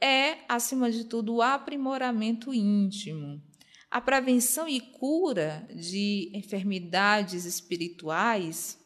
é, 0.00 0.38
acima 0.48 0.90
de 0.90 1.04
tudo, 1.04 1.36
o 1.36 1.42
aprimoramento 1.42 2.52
íntimo. 2.52 3.42
A 3.90 4.00
prevenção 4.00 4.68
e 4.68 4.80
cura 4.80 5.68
de 5.74 6.30
enfermidades 6.34 7.44
espirituais 7.44 8.78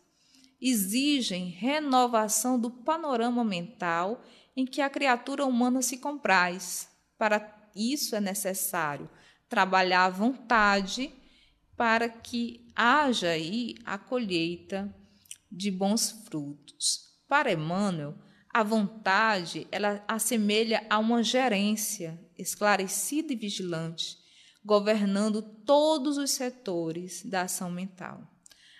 exigem 0.60 1.48
renovação 1.48 2.58
do 2.58 2.70
panorama 2.70 3.42
mental 3.42 4.22
em 4.56 4.66
que 4.66 4.80
a 4.80 4.90
criatura 4.90 5.46
humana 5.46 5.80
se 5.82 5.98
compraz. 5.98 6.90
Para 7.16 7.70
isso 7.74 8.14
é 8.14 8.20
necessário 8.20 9.08
trabalhar 9.48 10.04
à 10.04 10.10
vontade 10.10 11.12
para 11.76 12.08
que 12.08 12.68
haja 12.74 13.30
aí 13.30 13.76
a 13.84 13.96
colheita 13.96 14.94
de 15.50 15.70
bons 15.70 16.10
frutos. 16.28 17.08
Para 17.28 17.52
Emmanuel, 17.52 18.14
a 18.58 18.62
vontade, 18.64 19.68
ela 19.70 20.04
assemelha 20.08 20.84
a 20.90 20.98
uma 20.98 21.22
gerência 21.22 22.18
esclarecida 22.36 23.32
e 23.32 23.36
vigilante, 23.36 24.18
governando 24.64 25.40
todos 25.64 26.18
os 26.18 26.32
setores 26.32 27.24
da 27.24 27.42
ação 27.42 27.70
mental. 27.70 28.20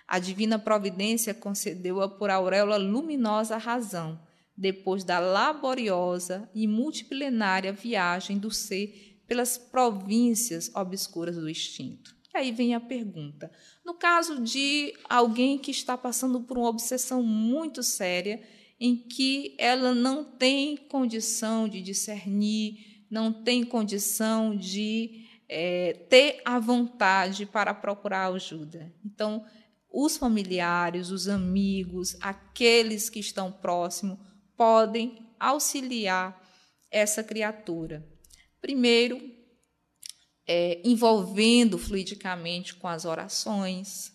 A 0.09 0.19
divina 0.19 0.59
providência 0.59 1.33
concedeu-a 1.33 2.09
por 2.09 2.29
auréola 2.29 2.77
luminosa 2.77 3.55
à 3.55 3.59
razão, 3.59 4.21
depois 4.57 5.05
da 5.05 5.21
laboriosa 5.21 6.51
e 6.53 6.67
multiplenária 6.67 7.73
viagem 7.73 8.37
do 8.37 8.51
ser 8.51 9.23
pelas 9.29 9.57
províncias 9.57 10.75
obscuras 10.75 11.37
do 11.37 11.49
instinto. 11.49 12.17
E 12.35 12.39
aí 12.39 12.51
vem 12.51 12.75
a 12.75 12.81
pergunta: 12.81 13.49
no 13.87 13.95
caso 13.95 14.43
de 14.43 14.93
alguém 15.09 15.57
que 15.57 15.71
está 15.71 15.97
passando 15.97 16.41
por 16.41 16.59
uma 16.59 16.69
obsessão 16.69 17.23
muito 17.23 17.81
séria, 17.81 18.43
em 18.81 18.97
que 18.97 19.55
ela 19.59 19.95
não 19.95 20.25
tem 20.25 20.77
condição 20.77 21.69
de 21.69 21.83
discernir, 21.83 23.05
não 23.11 23.33
tem 23.33 23.65
condição 23.65 24.57
de 24.57 25.27
é, 25.49 25.95
ter 26.09 26.41
a 26.45 26.59
vontade 26.61 27.47
para 27.47 27.75
procurar 27.75 28.33
ajuda. 28.33 28.95
Então, 29.05 29.45
os 29.91 30.17
familiares, 30.17 31.11
os 31.11 31.27
amigos, 31.29 32.17
aqueles 32.21 33.09
que 33.09 33.19
estão 33.19 33.51
próximos, 33.51 34.19
podem 34.57 35.27
auxiliar 35.41 36.41
essa 36.91 37.25
criatura. 37.25 38.07
Primeiro, 38.61 39.21
é, 40.47 40.81
envolvendo 40.85 41.79
fluidicamente 41.79 42.75
com 42.75 42.87
as 42.87 43.05
orações, 43.05 44.13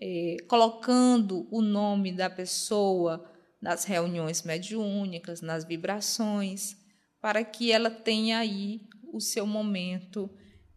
é, 0.00 0.36
colocando 0.48 1.46
o 1.50 1.62
nome 1.62 2.12
da 2.12 2.28
pessoa 2.28 3.30
nas 3.64 3.84
reuniões 3.84 4.42
mediúnicas, 4.42 5.40
nas 5.40 5.64
vibrações, 5.64 6.76
para 7.18 7.42
que 7.42 7.72
ela 7.72 7.90
tenha 7.90 8.38
aí 8.38 8.82
o 9.10 9.22
seu 9.22 9.46
momento 9.46 10.28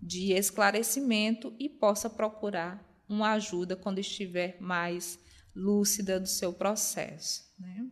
de 0.01 0.31
esclarecimento 0.31 1.53
e 1.59 1.67
possa 1.67 2.09
procurar 2.09 2.81
uma 3.09 3.33
ajuda 3.33 3.75
quando 3.75 3.99
estiver 3.99 4.55
mais 4.61 5.19
lúcida 5.53 6.17
do 6.17 6.29
seu 6.29 6.53
processo. 6.53 7.43
Né? 7.59 7.89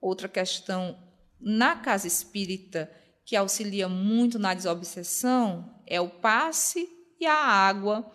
Outra 0.00 0.30
questão 0.30 0.98
na 1.38 1.76
casa 1.76 2.06
espírita 2.06 2.90
que 3.22 3.36
auxilia 3.36 3.86
muito 3.86 4.38
na 4.38 4.54
desobsessão 4.54 5.78
é 5.86 6.00
o 6.00 6.08
passe 6.08 6.88
e 7.20 7.26
a 7.26 7.36
água 7.36 8.10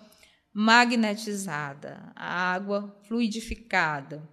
magnetizada, 0.51 2.11
a 2.15 2.53
água 2.53 2.99
fluidificada. 3.07 4.32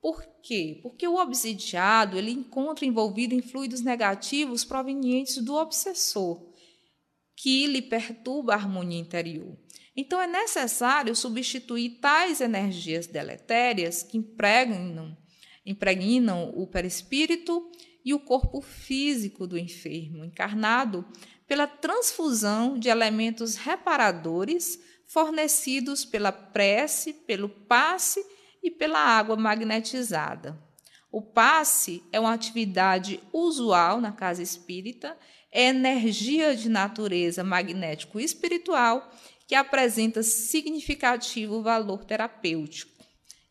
Por 0.00 0.24
quê? 0.42 0.80
Porque 0.82 1.06
o 1.06 1.16
obsidiado 1.16 2.16
ele 2.16 2.30
encontra 2.30 2.86
envolvido 2.86 3.34
em 3.34 3.42
fluidos 3.42 3.82
negativos 3.82 4.64
provenientes 4.64 5.36
do 5.38 5.54
obsessor, 5.54 6.50
que 7.36 7.66
lhe 7.66 7.82
perturba 7.82 8.54
a 8.54 8.56
harmonia 8.56 8.98
interior. 8.98 9.58
Então 9.94 10.20
é 10.20 10.26
necessário 10.26 11.14
substituir 11.14 11.98
tais 12.00 12.40
energias 12.40 13.06
deletérias 13.06 14.02
que 14.02 14.16
impregnam, 14.16 15.16
impregnam 15.66 16.50
o 16.56 16.66
perispírito 16.66 17.70
e 18.02 18.14
o 18.14 18.20
corpo 18.20 18.62
físico 18.62 19.46
do 19.46 19.58
enfermo 19.58 20.24
encarnado 20.24 21.04
pela 21.46 21.66
transfusão 21.66 22.78
de 22.78 22.88
elementos 22.88 23.56
reparadores 23.56 24.78
fornecidos 25.06 26.04
pela 26.04 26.32
prece, 26.32 27.12
pelo 27.12 27.48
passe 27.48 28.24
e 28.62 28.70
pela 28.70 28.98
água 28.98 29.36
magnetizada. 29.36 30.58
O 31.10 31.20
passe 31.20 32.02
é 32.12 32.20
uma 32.20 32.32
atividade 32.32 33.20
usual 33.32 34.00
na 34.00 34.12
casa 34.12 34.42
espírita, 34.42 35.18
é 35.50 35.64
energia 35.64 36.54
de 36.54 36.68
natureza 36.68 37.42
magnético 37.42 38.20
espiritual 38.20 39.10
que 39.46 39.54
apresenta 39.56 40.22
significativo 40.22 41.62
valor 41.62 42.04
terapêutico. 42.04 43.04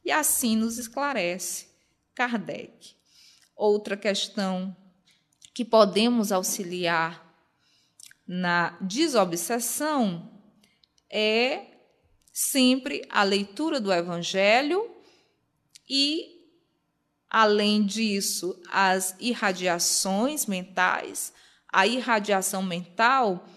E 0.05 0.11
assim 0.11 0.55
nos 0.55 0.77
esclarece 0.77 1.67
Kardec. 2.15 2.95
Outra 3.55 3.97
questão 3.97 4.75
que 5.53 5.65
podemos 5.65 6.31
auxiliar 6.31 7.29
na 8.25 8.77
desobsessão 8.79 10.31
é 11.09 11.65
sempre 12.31 13.05
a 13.09 13.23
leitura 13.23 13.81
do 13.81 13.91
Evangelho 13.91 14.98
e, 15.89 16.45
além 17.29 17.85
disso, 17.85 18.61
as 18.71 19.15
irradiações 19.19 20.45
mentais. 20.45 21.33
A 21.71 21.87
irradiação 21.87 22.61
mental 22.61 23.47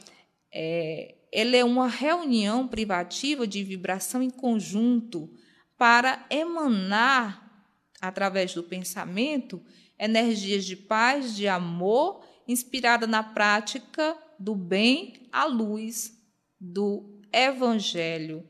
é, 0.53 1.15
ela 1.33 1.57
é 1.57 1.65
uma 1.65 1.89
reunião 1.89 2.69
privativa 2.69 3.47
de 3.47 3.65
vibração 3.65 4.23
em 4.23 4.31
conjunto 4.31 5.31
para 5.79 6.25
emanar, 6.31 7.41
através 8.01 8.55
do 8.55 8.63
pensamento, 8.63 9.63
energias 9.99 10.65
de 10.65 10.77
paz, 10.77 11.35
de 11.35 11.49
amor, 11.49 12.25
inspirada 12.47 13.07
na 13.07 13.23
prática 13.23 14.17
do 14.39 14.55
bem 14.55 15.29
à 15.33 15.45
luz 15.45 16.13
do 16.61 17.21
Evangelho 17.33 18.47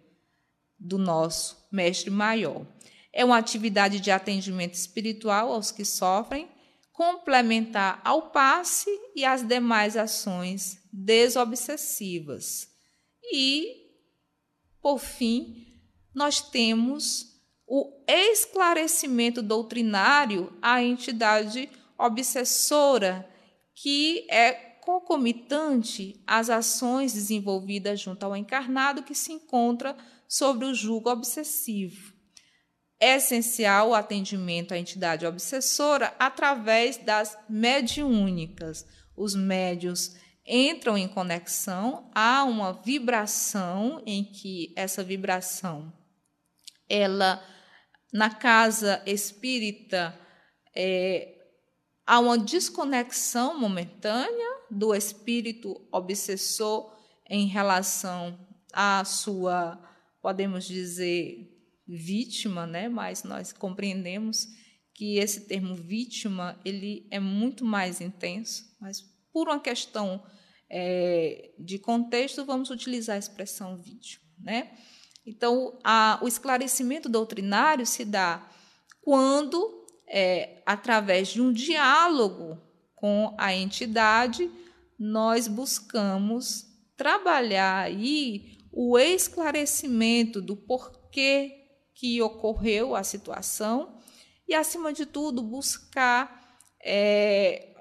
do 0.79 0.99
nosso 0.99 1.69
Mestre 1.71 2.11
Maior. 2.11 2.67
É 3.13 3.25
uma 3.25 3.39
atividade 3.39 4.01
de 4.01 4.11
atendimento 4.11 4.75
espiritual 4.75 5.53
aos 5.53 5.71
que 5.71 5.85
sofrem 5.85 6.49
complementar 6.93 8.01
ao 8.05 8.31
passe 8.31 8.91
e 9.15 9.25
às 9.25 9.47
demais 9.47 9.97
ações 9.97 10.79
desobsessivas. 10.93 12.69
E, 13.33 13.91
por 14.81 14.99
fim, 14.99 15.67
nós 16.15 16.41
temos 16.41 17.33
o 17.67 18.05
esclarecimento 18.07 19.43
doutrinário 19.43 20.53
à 20.61 20.83
entidade 20.83 21.71
obsessora, 21.99 23.29
que 23.75 24.27
é 24.31 24.53
concomitante 24.83 26.23
às 26.27 26.51
ações 26.51 27.15
desenvolvidas 27.15 28.01
junto 28.01 28.25
ao 28.25 28.37
encarnado 28.37 29.03
que 29.03 29.15
se 29.15 29.33
encontra 29.33 29.97
sobre 30.29 30.67
o 30.67 30.75
jugo 30.75 31.09
obsessivo. 31.09 32.12
É 33.03 33.17
essencial 33.17 33.89
o 33.89 33.95
atendimento 33.97 34.73
à 34.73 34.79
entidade 34.79 35.27
obsessora 35.27 36.15
através 36.21 36.99
das 36.99 37.37
mediúnicas. 37.49 38.87
Os 39.17 39.35
médios 39.35 40.15
entram 40.47 40.97
em 40.97 41.09
conexão, 41.09 42.09
há 42.15 42.45
uma 42.45 42.73
vibração 42.75 44.01
em 44.07 44.23
que 44.23 44.73
essa 44.77 45.03
vibração, 45.03 45.93
ela 46.89 47.45
na 48.13 48.31
casa 48.31 49.03
espírita 49.05 50.17
é, 50.73 51.35
há 52.07 52.21
uma 52.21 52.39
desconexão 52.39 53.59
momentânea 53.59 54.61
do 54.71 54.95
espírito 54.95 55.85
obsessor 55.91 56.97
em 57.29 57.49
relação 57.49 58.39
à 58.73 59.05
sua, 59.05 59.77
podemos 60.21 60.65
dizer, 60.65 61.52
vítima, 61.97 62.67
né? 62.67 62.89
Mas 62.89 63.23
nós 63.25 63.53
compreendemos 63.53 64.49
que 64.95 65.19
esse 65.19 65.47
termo 65.47 65.75
vítima 65.75 66.61
ele 66.65 67.07
é 67.11 67.19
muito 67.19 67.65
mais 67.65 68.01
intenso, 68.01 68.65
mas 68.81 69.03
por 69.33 69.49
uma 69.49 69.61
questão 69.61 70.23
é, 70.71 71.53
de 71.59 71.79
contexto 71.79 72.45
vamos 72.45 72.71
utilizar 72.71 73.17
a 73.17 73.19
expressão 73.19 73.77
vítima, 73.77 74.25
né? 74.39 74.71
Então, 75.25 75.79
a, 75.85 76.19
o 76.23 76.27
esclarecimento 76.27 77.09
doutrinário 77.09 77.87
se 77.87 78.05
dá 78.05 78.49
quando, 79.03 79.87
é, 80.09 80.63
através 80.67 81.29
de 81.29 81.41
um 81.41 81.53
diálogo 81.53 82.61
com 82.95 83.35
a 83.39 83.55
entidade, 83.55 84.51
nós 84.99 85.47
buscamos 85.47 86.67
trabalhar 86.97 87.85
aí 87.85 88.59
o 88.73 88.99
esclarecimento 88.99 90.41
do 90.41 90.57
porquê 90.57 91.62
que 92.03 92.21
ocorreu 92.21 92.97
a 92.97 93.05
situação 93.05 93.97
e, 94.49 94.57
acima 94.57 94.93
de 94.93 95.07
tudo, 95.07 95.41
buscar, 95.41 96.59
é, 96.83 97.77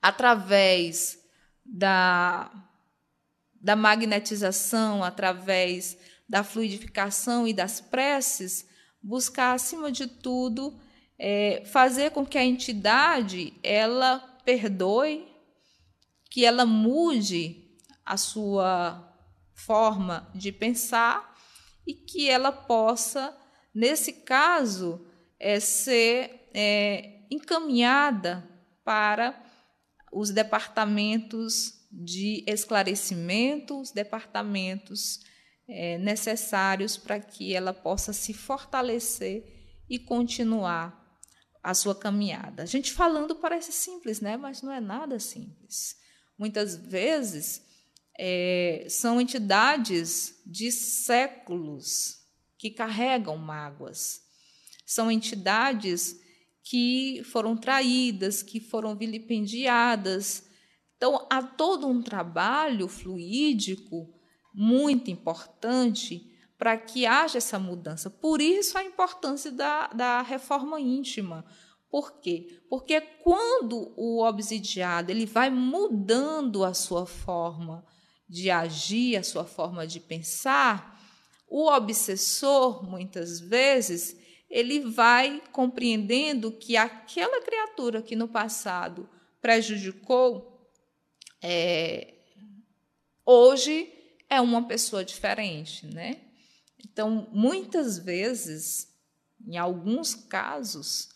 através 0.00 1.18
da, 1.64 2.48
da 3.60 3.74
magnetização, 3.74 5.02
através 5.02 5.98
da 6.28 6.44
fluidificação 6.44 7.48
e 7.48 7.52
das 7.52 7.80
preces, 7.80 8.68
buscar, 9.02 9.54
acima 9.54 9.90
de 9.90 10.06
tudo, 10.06 10.78
é, 11.18 11.64
fazer 11.66 12.12
com 12.12 12.24
que 12.24 12.38
a 12.38 12.44
entidade 12.44 13.52
ela 13.60 14.20
perdoe, 14.44 15.26
que 16.30 16.44
ela 16.44 16.64
mude 16.64 17.76
a 18.06 18.16
sua 18.16 19.04
forma 19.52 20.30
de 20.32 20.52
pensar 20.52 21.29
e 21.86 21.94
que 21.94 22.28
ela 22.28 22.52
possa, 22.52 23.36
nesse 23.74 24.12
caso, 24.12 25.06
é, 25.38 25.58
ser 25.58 26.48
é, 26.54 27.26
encaminhada 27.30 28.48
para 28.84 29.42
os 30.12 30.30
departamentos 30.30 31.80
de 31.90 32.44
esclarecimento, 32.46 33.80
os 33.80 33.90
departamentos 33.90 35.20
é, 35.68 35.98
necessários 35.98 36.96
para 36.96 37.20
que 37.20 37.54
ela 37.54 37.72
possa 37.72 38.12
se 38.12 38.32
fortalecer 38.32 39.44
e 39.88 39.98
continuar 39.98 41.00
a 41.62 41.74
sua 41.74 41.94
caminhada. 41.94 42.62
A 42.62 42.66
gente 42.66 42.92
falando 42.92 43.36
parece 43.36 43.72
simples, 43.72 44.20
né? 44.20 44.36
Mas 44.36 44.62
não 44.62 44.72
é 44.72 44.80
nada 44.80 45.18
simples. 45.18 45.96
Muitas 46.38 46.74
vezes 46.74 47.62
é, 48.18 48.86
são 48.88 49.20
entidades 49.20 50.42
de 50.46 50.70
séculos 50.70 52.18
que 52.58 52.70
carregam 52.70 53.36
mágoas. 53.36 54.22
São 54.84 55.10
entidades 55.10 56.20
que 56.62 57.22
foram 57.24 57.56
traídas, 57.56 58.42
que 58.42 58.60
foram 58.60 58.94
vilipendiadas. 58.94 60.44
Então, 60.96 61.26
há 61.30 61.42
todo 61.42 61.86
um 61.88 62.02
trabalho 62.02 62.86
fluídico 62.88 64.12
muito 64.54 65.10
importante 65.10 66.30
para 66.58 66.76
que 66.76 67.06
haja 67.06 67.38
essa 67.38 67.58
mudança. 67.58 68.10
Por 68.10 68.42
isso 68.42 68.76
a 68.76 68.84
importância 68.84 69.50
da, 69.50 69.86
da 69.88 70.20
reforma 70.20 70.78
íntima. 70.78 71.46
Por 71.88 72.20
quê? 72.20 72.60
Porque 72.68 73.00
quando 73.00 73.94
o 73.96 74.22
obsidiado 74.22 75.10
ele 75.10 75.24
vai 75.24 75.48
mudando 75.50 76.62
a 76.62 76.74
sua 76.74 77.06
forma 77.06 77.84
de 78.30 78.48
agir, 78.48 79.16
a 79.16 79.24
sua 79.24 79.44
forma 79.44 79.84
de 79.84 79.98
pensar, 79.98 81.04
o 81.48 81.66
obsessor, 81.66 82.88
muitas 82.88 83.40
vezes, 83.40 84.16
ele 84.48 84.78
vai 84.78 85.42
compreendendo 85.50 86.52
que 86.52 86.76
aquela 86.76 87.42
criatura 87.42 88.00
que 88.00 88.14
no 88.14 88.28
passado 88.28 89.10
prejudicou, 89.42 90.70
é, 91.42 92.14
hoje 93.26 93.92
é 94.28 94.40
uma 94.40 94.68
pessoa 94.68 95.04
diferente, 95.04 95.86
né? 95.86 96.20
Então, 96.78 97.28
muitas 97.32 97.98
vezes, 97.98 98.94
em 99.44 99.58
alguns 99.58 100.14
casos, 100.14 101.08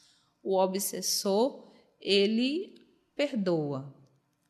o 0.43 0.59
obsessor 0.59 1.73
ele 2.01 2.75
perdoa, 3.15 3.95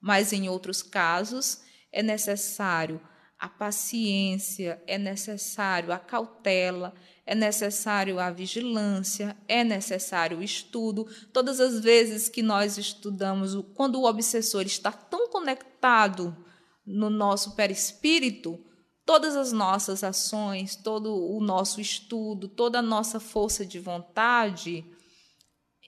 mas 0.00 0.32
em 0.32 0.48
outros 0.48 0.82
casos 0.82 1.63
é 1.94 2.02
necessário 2.02 3.00
a 3.38 3.48
paciência, 3.48 4.82
é 4.86 4.98
necessário 4.98 5.92
a 5.92 5.98
cautela, 5.98 6.92
é 7.24 7.34
necessário 7.34 8.18
a 8.18 8.30
vigilância, 8.30 9.36
é 9.46 9.62
necessário 9.62 10.38
o 10.38 10.42
estudo. 10.42 11.06
Todas 11.32 11.60
as 11.60 11.78
vezes 11.80 12.28
que 12.28 12.42
nós 12.42 12.78
estudamos, 12.78 13.54
quando 13.74 14.00
o 14.00 14.06
obsessor 14.06 14.62
está 14.62 14.90
tão 14.90 15.28
conectado 15.28 16.36
no 16.84 17.08
nosso 17.08 17.54
perispírito, 17.54 18.58
todas 19.06 19.36
as 19.36 19.52
nossas 19.52 20.02
ações, 20.02 20.74
todo 20.74 21.14
o 21.14 21.40
nosso 21.40 21.80
estudo, 21.80 22.48
toda 22.48 22.80
a 22.80 22.82
nossa 22.82 23.20
força 23.20 23.64
de 23.64 23.78
vontade, 23.78 24.84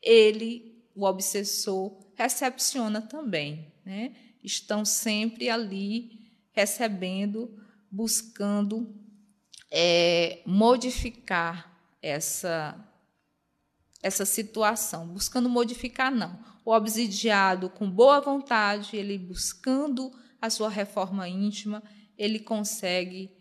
ele, 0.03 0.85
o 0.95 1.05
obsessor, 1.05 1.99
recepciona 2.15 3.03
também. 3.03 3.73
Né? 3.85 4.15
Estão 4.47 4.85
sempre 4.85 5.51
ali 5.51 6.31
recebendo, 6.53 7.53
buscando 7.91 8.95
é, 9.69 10.41
modificar 10.47 11.77
essa, 12.01 12.79
essa 14.01 14.25
situação. 14.25 15.09
Buscando 15.09 15.49
modificar, 15.49 16.15
não. 16.15 16.39
O 16.65 16.71
obsidiado, 16.71 17.69
com 17.69 17.91
boa 17.91 18.21
vontade, 18.21 18.97
ele 18.97 19.19
buscando 19.19 20.13
a 20.41 20.49
sua 20.49 20.69
reforma 20.69 21.29
íntima, 21.29 21.83
ele 22.17 22.39
consegue, 22.39 23.33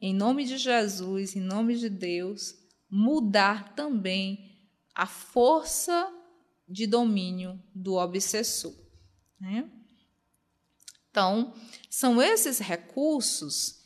em 0.00 0.14
nome 0.14 0.44
de 0.44 0.58
Jesus, 0.58 1.34
em 1.34 1.40
nome 1.40 1.74
de 1.74 1.88
Deus, 1.88 2.54
mudar 2.88 3.74
também 3.74 4.70
a 4.94 5.06
força 5.06 6.08
de 6.68 6.86
domínio 6.86 7.60
do 7.74 7.94
obsessor. 7.94 8.72
Né? 9.40 9.68
Então, 11.16 11.54
são 11.88 12.20
esses 12.20 12.58
recursos 12.58 13.76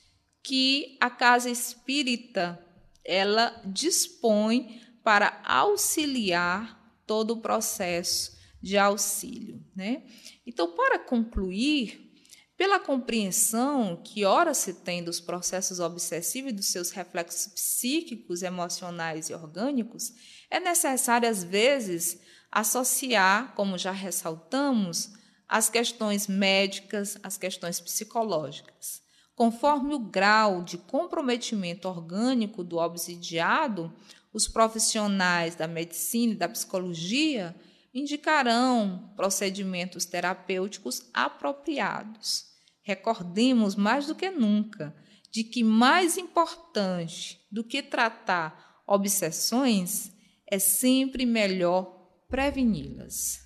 que 0.42 0.98
a 1.00 1.08
casa 1.08 1.48
espírita 1.48 2.58
ela 3.04 3.62
dispõe 3.64 4.82
para 5.04 5.40
auxiliar 5.44 6.98
todo 7.06 7.34
o 7.34 7.40
processo 7.40 8.36
de 8.60 8.76
auxílio, 8.76 9.64
né? 9.76 10.02
Então, 10.44 10.74
para 10.74 10.98
concluir, 10.98 12.12
pela 12.56 12.80
compreensão 12.80 14.02
que 14.02 14.24
ora 14.24 14.52
se 14.52 14.74
tem 14.74 15.04
dos 15.04 15.20
processos 15.20 15.78
obsessivos 15.78 16.50
e 16.50 16.56
dos 16.56 16.66
seus 16.66 16.90
reflexos 16.90 17.46
psíquicos, 17.52 18.42
emocionais 18.42 19.30
e 19.30 19.34
orgânicos, 19.34 20.12
é 20.50 20.58
necessário, 20.58 21.28
às 21.28 21.44
vezes, 21.44 22.20
associar, 22.50 23.54
como 23.54 23.78
já 23.78 23.92
ressaltamos, 23.92 25.19
as 25.50 25.68
questões 25.68 26.28
médicas, 26.28 27.18
as 27.24 27.36
questões 27.36 27.80
psicológicas. 27.80 29.02
Conforme 29.34 29.94
o 29.94 29.98
grau 29.98 30.62
de 30.62 30.78
comprometimento 30.78 31.88
orgânico 31.88 32.62
do 32.62 32.76
obsidiado, 32.76 33.92
os 34.32 34.46
profissionais 34.46 35.56
da 35.56 35.66
medicina 35.66 36.34
e 36.34 36.36
da 36.36 36.48
psicologia 36.48 37.56
indicarão 37.92 39.12
procedimentos 39.16 40.04
terapêuticos 40.04 41.10
apropriados. 41.12 42.44
Recordemos 42.82 43.74
mais 43.74 44.06
do 44.06 44.14
que 44.14 44.30
nunca 44.30 44.94
de 45.30 45.44
que 45.44 45.62
mais 45.62 46.18
importante 46.18 47.40
do 47.50 47.62
que 47.62 47.82
tratar 47.82 48.82
obsessões 48.86 50.12
é 50.46 50.58
sempre 50.58 51.24
melhor 51.24 51.84
preveni-las, 52.28 53.38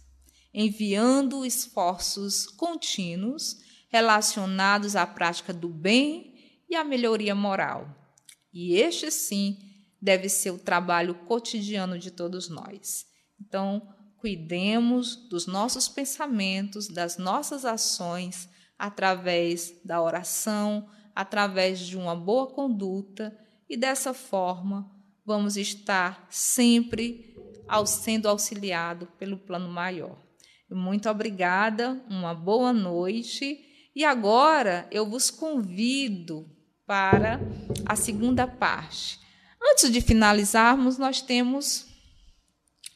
enviando 0.55 1.45
esforços 1.45 2.47
contínuos 2.47 3.57
relacionados 3.89 4.95
à 4.95 5.05
prática 5.05 5.53
do 5.53 5.69
bem 5.69 6.35
e 6.71 6.77
à 6.77 6.85
melhoria 6.85 7.35
moral. 7.35 7.89
E 8.53 8.77
este 8.77 9.11
sim 9.11 9.59
deve 10.01 10.29
ser 10.29 10.53
o 10.53 10.59
trabalho 10.59 11.15
cotidiano 11.27 11.99
de 11.99 12.11
todos 12.11 12.49
nós. 12.49 13.05
Então, 13.41 13.93
cuidemos 14.19 15.17
dos 15.29 15.47
nossos 15.47 15.89
pensamentos, 15.89 16.89
das 16.89 17.19
nossas 17.19 17.65
ações 17.65 18.49
através 18.79 19.75
da 19.85 20.01
oração, 20.01 20.89
através 21.15 21.81
de 21.81 21.97
uma 21.97 22.15
boa 22.15 22.47
conduta 22.47 23.37
e 23.69 23.77
dessa 23.77 24.15
forma 24.15 24.91
vamos 25.25 25.57
estar 25.57 26.27
sempre 26.31 27.35
ao, 27.67 27.87
sendo 27.87 28.29
auxiliado 28.29 29.07
pelo 29.19 29.39
plano 29.39 29.69
maior. 29.69 30.24
Muito 30.75 31.09
obrigada, 31.09 32.03
uma 32.11 32.35
boa 32.35 32.73
noite 32.73 33.65
e 33.95 34.05
agora 34.05 34.89
eu 34.91 35.09
vos 35.09 35.31
convido 35.31 36.51
para 36.85 37.41
a 37.87 37.95
segunda 37.95 38.45
parte. 38.45 39.21
Antes 39.63 39.89
de 39.89 40.01
finalizarmos, 40.01 40.99
nós 40.99 41.21
temos 41.21 41.87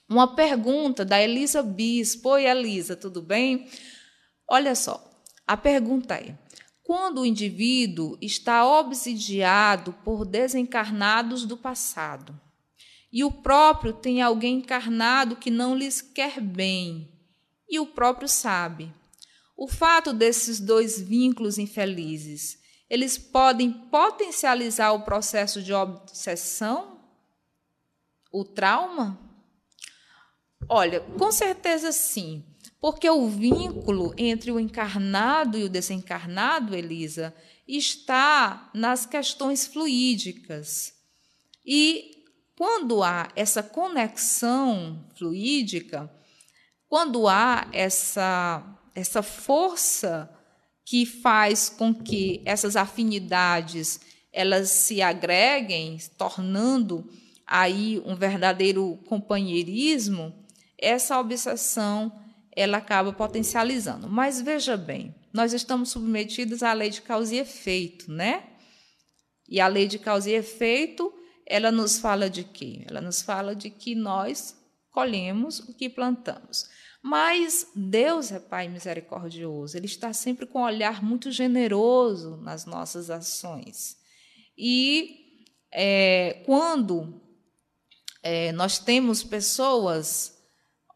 uma 0.08 0.34
pergunta 0.34 1.04
da 1.04 1.22
Elisa 1.22 1.62
Bispo. 1.62 2.30
Oi, 2.30 2.46
Elisa, 2.46 2.96
tudo 2.96 3.22
bem? 3.22 3.68
Olha 4.50 4.74
só, 4.74 5.22
a 5.46 5.56
pergunta 5.56 6.14
é: 6.14 6.36
quando 6.82 7.20
o 7.20 7.26
indivíduo 7.26 8.18
está 8.20 8.66
obsidiado 8.66 9.92
por 10.04 10.24
desencarnados 10.24 11.44
do 11.44 11.56
passado 11.56 12.38
e 13.12 13.22
o 13.22 13.30
próprio 13.30 13.92
tem 13.92 14.20
alguém 14.20 14.56
encarnado 14.56 15.36
que 15.36 15.48
não 15.48 15.76
lhes 15.76 16.02
quer 16.02 16.40
bem, 16.40 17.08
e 17.68 17.78
o 17.78 17.86
próprio 17.86 18.28
sabe. 18.28 18.92
O 19.56 19.66
fato 19.66 20.12
desses 20.12 20.60
dois 20.60 21.00
vínculos 21.00 21.58
infelizes, 21.58 22.58
eles 22.88 23.18
podem 23.18 23.70
potencializar 23.72 24.92
o 24.92 25.02
processo 25.02 25.62
de 25.62 25.72
obsessão? 25.72 27.00
O 28.32 28.44
trauma? 28.44 29.18
Olha, 30.68 31.00
com 31.00 31.30
certeza 31.32 31.92
sim. 31.92 32.44
Porque 32.80 33.10
o 33.10 33.28
vínculo 33.28 34.14
entre 34.16 34.52
o 34.52 34.60
encarnado 34.60 35.58
e 35.58 35.64
o 35.64 35.68
desencarnado, 35.68 36.74
Elisa, 36.76 37.34
está 37.66 38.70
nas 38.72 39.04
questões 39.04 39.66
fluídicas. 39.66 40.94
E 41.66 42.24
quando 42.56 43.02
há 43.02 43.28
essa 43.34 43.62
conexão 43.62 45.04
fluídica, 45.16 46.10
quando 46.88 47.28
há 47.28 47.68
essa, 47.72 48.64
essa 48.94 49.22
força 49.22 50.30
que 50.84 51.04
faz 51.04 51.68
com 51.68 51.94
que 51.94 52.42
essas 52.46 52.74
afinidades 52.74 54.00
elas 54.32 54.70
se 54.70 55.02
agreguem, 55.02 55.98
tornando 56.16 57.08
aí 57.46 58.02
um 58.04 58.14
verdadeiro 58.14 58.96
companheirismo, 59.06 60.34
essa 60.78 61.18
obsessão 61.18 62.12
ela 62.54 62.78
acaba 62.78 63.12
potencializando. 63.12 64.08
Mas 64.08 64.40
veja 64.40 64.76
bem, 64.76 65.14
nós 65.32 65.52
estamos 65.52 65.90
submetidos 65.90 66.62
à 66.62 66.72
lei 66.72 66.90
de 66.90 67.02
causa 67.02 67.34
e 67.34 67.38
efeito, 67.38 68.10
né? 68.10 68.44
E 69.48 69.60
a 69.60 69.66
lei 69.66 69.86
de 69.86 69.98
causa 69.98 70.30
e 70.30 70.34
efeito, 70.34 71.12
ela 71.46 71.70
nos 71.70 71.98
fala 71.98 72.28
de 72.28 72.44
quê? 72.44 72.84
Ela 72.88 73.00
nos 73.00 73.22
fala 73.22 73.54
de 73.54 73.70
que 73.70 73.94
nós 73.94 74.56
colhemos 74.90 75.60
o 75.60 75.74
que 75.74 75.88
plantamos. 75.88 76.68
Mas 77.02 77.66
Deus 77.74 78.32
é 78.32 78.40
Pai 78.40 78.68
misericordioso, 78.68 79.76
Ele 79.76 79.86
está 79.86 80.12
sempre 80.12 80.46
com 80.46 80.60
um 80.60 80.64
olhar 80.64 81.02
muito 81.02 81.30
generoso 81.30 82.36
nas 82.38 82.66
nossas 82.66 83.08
ações. 83.08 83.96
E 84.56 85.44
é, 85.72 86.42
quando 86.44 87.22
é, 88.22 88.50
nós 88.52 88.78
temos 88.78 89.22
pessoas 89.22 90.36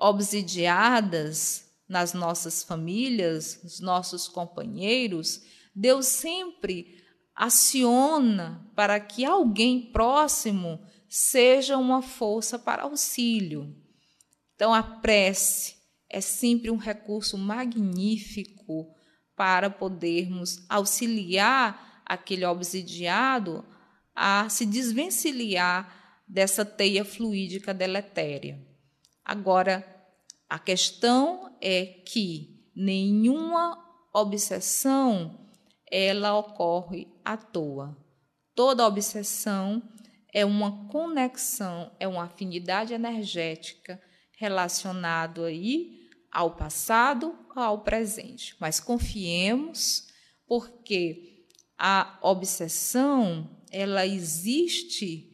obsidiadas 0.00 1.70
nas 1.88 2.12
nossas 2.12 2.64
famílias, 2.64 3.60
nos 3.62 3.78
nossos 3.80 4.26
companheiros, 4.26 5.42
Deus 5.74 6.06
sempre 6.06 7.00
aciona 7.34 8.68
para 8.74 8.98
que 8.98 9.24
alguém 9.24 9.92
próximo 9.92 10.84
seja 11.08 11.76
uma 11.76 12.02
força 12.02 12.58
para 12.58 12.82
auxílio. 12.82 13.76
Então, 14.54 14.72
a 14.72 14.82
prece 14.82 15.81
é 16.12 16.20
sempre 16.20 16.70
um 16.70 16.76
recurso 16.76 17.38
magnífico 17.38 18.94
para 19.34 19.70
podermos 19.70 20.64
auxiliar 20.68 22.02
aquele 22.04 22.44
obsidiado 22.44 23.64
a 24.14 24.46
se 24.50 24.66
desvencilhar 24.66 26.20
dessa 26.28 26.64
teia 26.64 27.04
fluídica 27.04 27.72
deletéria. 27.72 28.60
Agora, 29.24 29.84
a 30.48 30.58
questão 30.58 31.56
é 31.60 31.86
que 31.86 32.70
nenhuma 32.76 33.82
obsessão 34.12 35.48
ela 35.90 36.38
ocorre 36.38 37.08
à 37.24 37.36
toa. 37.38 37.96
Toda 38.54 38.86
obsessão 38.86 39.82
é 40.32 40.44
uma 40.44 40.88
conexão, 40.88 41.90
é 41.98 42.06
uma 42.06 42.24
afinidade 42.24 42.92
energética 42.92 44.00
relacionado 44.36 45.44
aí 45.44 46.01
ao 46.32 46.56
passado, 46.56 47.36
ao 47.54 47.80
presente. 47.80 48.56
Mas 48.58 48.80
confiemos, 48.80 50.08
porque 50.46 51.44
a 51.78 52.18
obsessão 52.22 53.58
ela 53.70 54.06
existe 54.06 55.30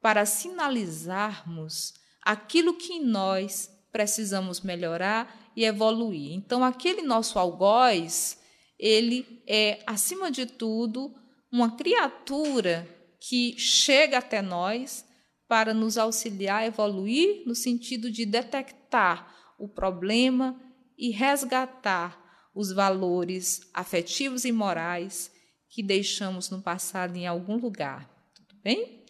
para 0.00 0.26
sinalizarmos 0.26 1.94
aquilo 2.20 2.74
que 2.74 3.00
nós 3.00 3.70
precisamos 3.90 4.60
melhorar 4.60 5.52
e 5.56 5.64
evoluir. 5.64 6.32
Então, 6.32 6.64
aquele 6.64 7.02
nosso 7.02 7.38
algoz, 7.38 8.38
ele 8.78 9.42
é, 9.46 9.82
acima 9.86 10.30
de 10.30 10.46
tudo, 10.46 11.14
uma 11.50 11.76
criatura 11.76 12.88
que 13.20 13.54
chega 13.58 14.18
até 14.18 14.42
nós 14.42 15.04
para 15.46 15.74
nos 15.74 15.98
auxiliar 15.98 16.62
a 16.62 16.66
evoluir 16.66 17.42
no 17.46 17.54
sentido 17.54 18.10
de 18.10 18.24
detectar 18.24 19.31
o 19.62 19.68
problema 19.68 20.60
e 20.98 21.10
resgatar 21.10 22.20
os 22.52 22.72
valores 22.72 23.60
afetivos 23.72 24.44
e 24.44 24.50
morais 24.50 25.30
que 25.70 25.84
deixamos 25.84 26.50
no 26.50 26.60
passado 26.60 27.16
em 27.16 27.28
algum 27.28 27.56
lugar. 27.56 28.10
Tudo 28.34 28.60
bem? 28.60 29.04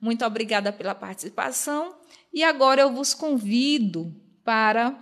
Muito 0.00 0.24
obrigada 0.24 0.72
pela 0.72 0.94
participação 0.94 1.96
e 2.32 2.44
agora 2.44 2.82
eu 2.82 2.92
vos 2.92 3.14
convido 3.14 4.14
para 4.44 4.96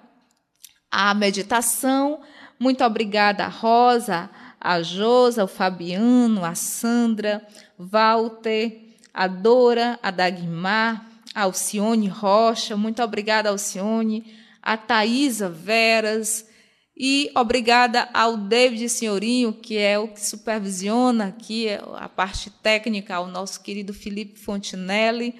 a 0.90 1.12
meditação. 1.12 2.22
Muito 2.58 2.82
obrigada, 2.82 3.46
Rosa, 3.46 4.30
a 4.58 4.80
Josa, 4.80 5.44
o 5.44 5.48
Fabiano, 5.48 6.46
a 6.46 6.54
Sandra, 6.54 7.46
Walter, 7.78 8.96
a 9.12 9.26
Dora, 9.26 9.98
a 10.02 10.10
Dagmar, 10.10 11.06
a 11.34 11.42
Alcione 11.42 12.08
Rocha. 12.08 12.74
Muito 12.74 13.02
obrigada, 13.02 13.50
Alcione, 13.50 14.43
a 14.64 14.78
Thaisa 14.78 15.48
Veras. 15.50 16.48
E 16.96 17.30
obrigada 17.36 18.08
ao 18.14 18.36
David 18.36 18.88
Senhorinho, 18.88 19.52
que 19.52 19.76
é 19.76 19.98
o 19.98 20.08
que 20.08 20.24
supervisiona 20.24 21.26
aqui 21.26 21.66
a 21.96 22.08
parte 22.08 22.50
técnica, 22.50 23.16
ao 23.16 23.26
nosso 23.26 23.62
querido 23.62 23.92
Felipe 23.92 24.38
Fontinelli. 24.38 25.34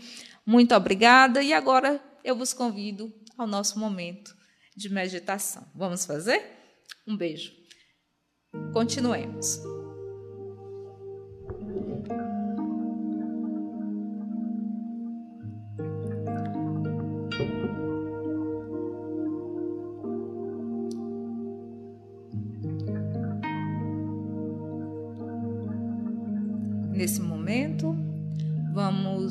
Muito 0.45 0.75
obrigada. 0.75 1.43
E 1.43 1.53
agora 1.53 2.03
eu 2.23 2.37
vos 2.37 2.53
convido 2.53 3.13
ao 3.39 3.47
nosso 3.47 3.79
momento 3.79 4.35
de 4.77 4.89
meditação. 4.89 5.67
Vamos 5.75 6.05
fazer? 6.05 6.43
Um 7.07 7.17
beijo. 7.17 7.53
Continuemos. 8.73 9.84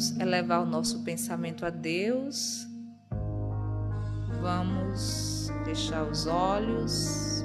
Vamos 0.03 0.19
elevar 0.19 0.61
o 0.61 0.65
nosso 0.65 0.99
pensamento 0.99 1.65
a 1.65 1.69
Deus. 1.69 2.67
Vamos 4.41 5.49
fechar 5.63 6.03
os 6.03 6.27
olhos, 6.27 7.43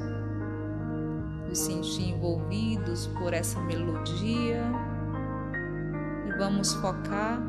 nos 1.47 1.59
sentir 1.59 2.11
envolvidos 2.11 3.07
por 3.19 3.33
essa 3.33 3.61
melodia 3.61 4.65
e 6.27 6.39
vamos 6.39 6.73
focar 6.75 7.41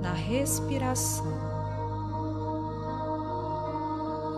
na 0.00 0.12
respiração. 0.12 1.26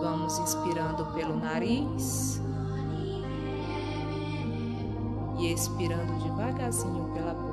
Vamos 0.01 0.39
inspirando 0.39 1.05
pelo 1.13 1.39
nariz 1.39 2.41
e 5.39 5.53
expirando 5.53 6.25
devagarzinho 6.25 7.13
pela 7.13 7.35
boca. 7.35 7.50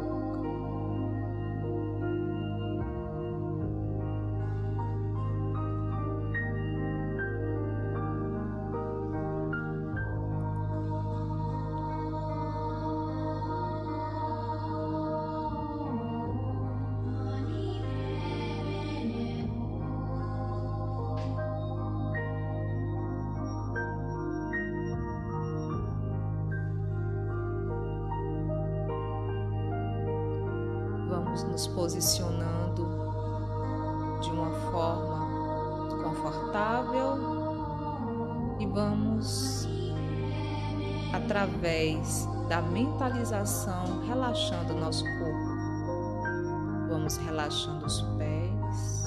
Mentalização, 43.17 44.05
relaxando 44.05 44.73
o 44.73 44.79
nosso 44.79 45.03
corpo. 45.03 46.87
Vamos 46.89 47.17
relaxando 47.17 47.85
os 47.85 48.01
pés, 48.17 49.05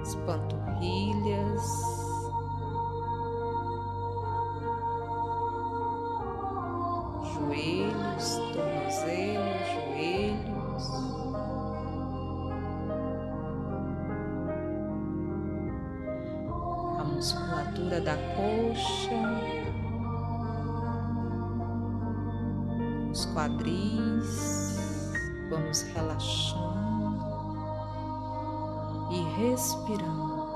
as 0.00 0.14
panturrilhas. 0.26 1.95
Respirando. 29.86 30.46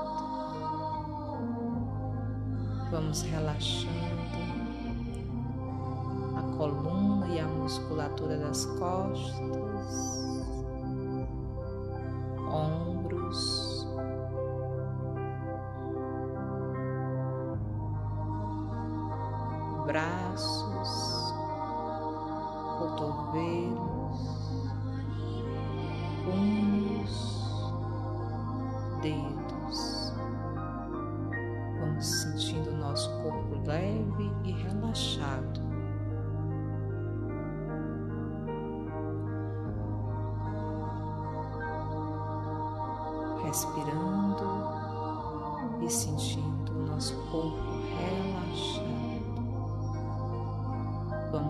Vamos 2.91 3.21
relaxando 3.23 4.11
coluna 6.57 7.27
e 7.29 7.39
a 7.39 7.47
musculatura 7.47 8.37
das 8.37 8.65
costas, 8.65 9.60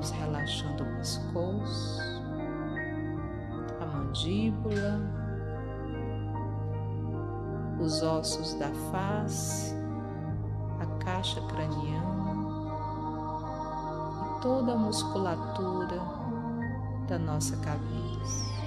Vamos 0.01 0.17
relaxando 0.17 0.83
o 0.83 0.95
pescoço, 0.97 2.01
a 3.79 3.85
mandíbula, 3.85 4.99
os 7.79 8.01
ossos 8.01 8.55
da 8.55 8.71
face, 8.91 9.75
a 10.79 11.03
caixa 11.03 11.39
craniana 11.41 12.31
e 14.25 14.41
toda 14.41 14.73
a 14.73 14.75
musculatura 14.75 16.01
da 17.07 17.19
nossa 17.19 17.55
cabeça. 17.57 18.60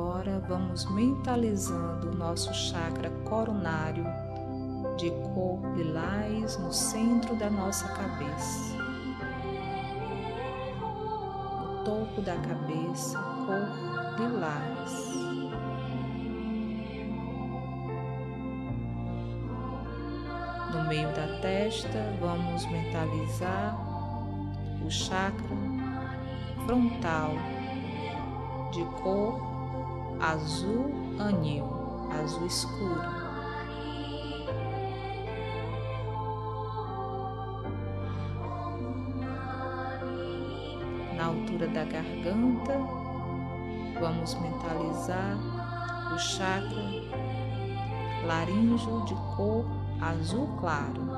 Agora 0.00 0.40
vamos 0.48 0.90
mentalizando 0.92 2.08
o 2.08 2.14
nosso 2.14 2.52
chakra 2.54 3.10
coronário 3.28 4.04
de 4.96 5.10
cor 5.34 5.60
lilás 5.76 6.56
no 6.56 6.72
centro 6.72 7.36
da 7.36 7.50
nossa 7.50 7.86
cabeça. 7.88 8.76
No 11.60 11.84
topo 11.84 12.22
da 12.22 12.34
cabeça, 12.36 13.18
cor 13.44 14.18
lilás. 14.18 15.10
No 20.72 20.88
meio 20.88 21.08
da 21.14 21.40
testa, 21.42 22.16
vamos 22.18 22.64
mentalizar 22.70 23.76
o 24.82 24.90
chakra 24.90 25.56
frontal 26.64 27.32
de 28.72 28.82
cor 29.02 29.49
azul 30.20 30.92
anil, 31.18 31.64
azul 32.22 32.46
escuro. 32.46 33.02
Na 41.16 41.26
altura 41.26 41.66
da 41.66 41.84
garganta, 41.84 42.76
vamos 44.00 44.34
mentalizar 44.34 45.36
o 46.12 46.16
chakra 46.16 47.10
laríngeo 48.26 49.04
de 49.06 49.14
cor 49.36 49.64
azul 50.00 50.48
claro. 50.60 51.09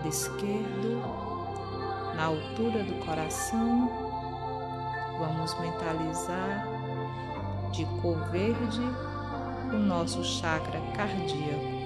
Lado 0.00 0.08
esquerdo, 0.08 1.02
na 2.16 2.24
altura 2.24 2.82
do 2.82 3.04
coração, 3.04 3.90
vamos 5.18 5.58
mentalizar 5.60 6.66
de 7.70 7.84
cor 8.00 8.16
verde 8.30 8.80
o 9.72 9.76
nosso 9.76 10.24
chakra 10.24 10.80
cardíaco. 10.96 11.80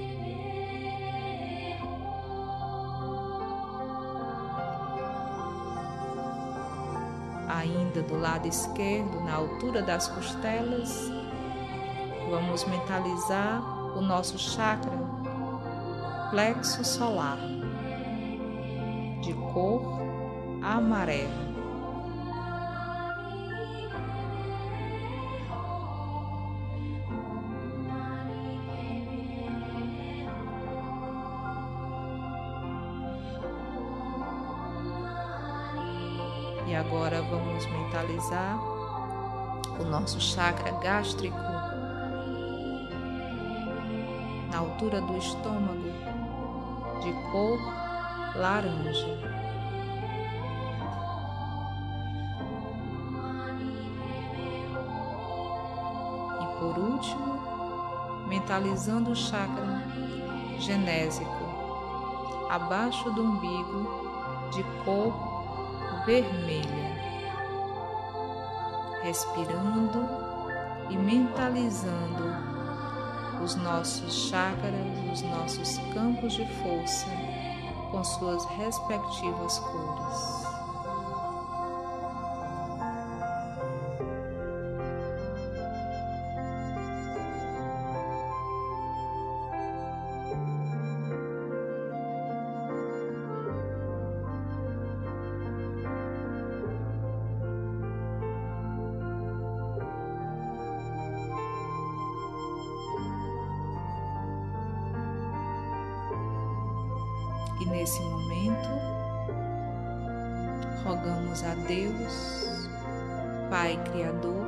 Ainda 7.49 8.03
do 8.03 8.17
lado 8.17 8.47
esquerdo, 8.47 9.21
na 9.25 9.35
altura 9.35 9.83
das 9.83 10.07
costelas, 10.07 11.11
vamos 12.31 12.65
mentalizar 12.65 13.61
o 13.97 14.01
nosso 14.01 14.39
chakra 14.39 14.93
plexo 16.31 16.85
solar 16.85 17.54
cor 19.55 19.81
amarela. 20.61 21.45
E 36.67 36.75
agora 36.75 37.23
vamos 37.23 37.65
mentalizar 37.67 38.59
o 39.79 39.85
nosso 39.85 40.21
chakra 40.21 40.73
gástrico 40.81 41.37
na 44.51 44.59
altura 44.59 45.01
do 45.01 45.17
estômago, 45.17 45.93
de 47.01 47.13
cor 47.31 47.61
laranja. 48.35 49.34
Último, 57.05 58.27
mentalizando 58.27 59.11
o 59.11 59.17
chakra 59.17 59.83
genésico, 60.59 61.29
abaixo 62.49 63.11
do 63.11 63.23
umbigo, 63.23 64.49
de 64.51 64.63
cor 64.85 65.13
vermelha, 66.07 66.95
respirando 69.03 70.09
e 70.89 70.97
mentalizando 70.97 72.25
os 73.43 73.55
nossos 73.57 74.29
chakras, 74.31 74.73
os 75.13 75.23
nossos 75.23 75.79
campos 75.93 76.33
de 76.33 76.47
força 76.63 77.07
com 77.91 78.03
suas 78.03 78.45
respectivas 78.47 79.59
cores. 79.59 80.44
E 107.61 107.65
nesse 107.67 108.03
momento, 108.03 108.69
rogamos 110.85 111.43
a 111.45 111.55
Deus, 111.67 112.69
Pai 113.49 113.81
Criador, 113.91 114.47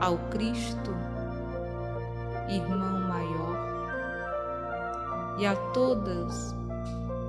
ao 0.00 0.16
Cristo, 0.30 0.90
Irmão 2.48 3.08
Maior, 3.08 3.56
e 5.38 5.46
a 5.46 5.54
todas 5.72 6.54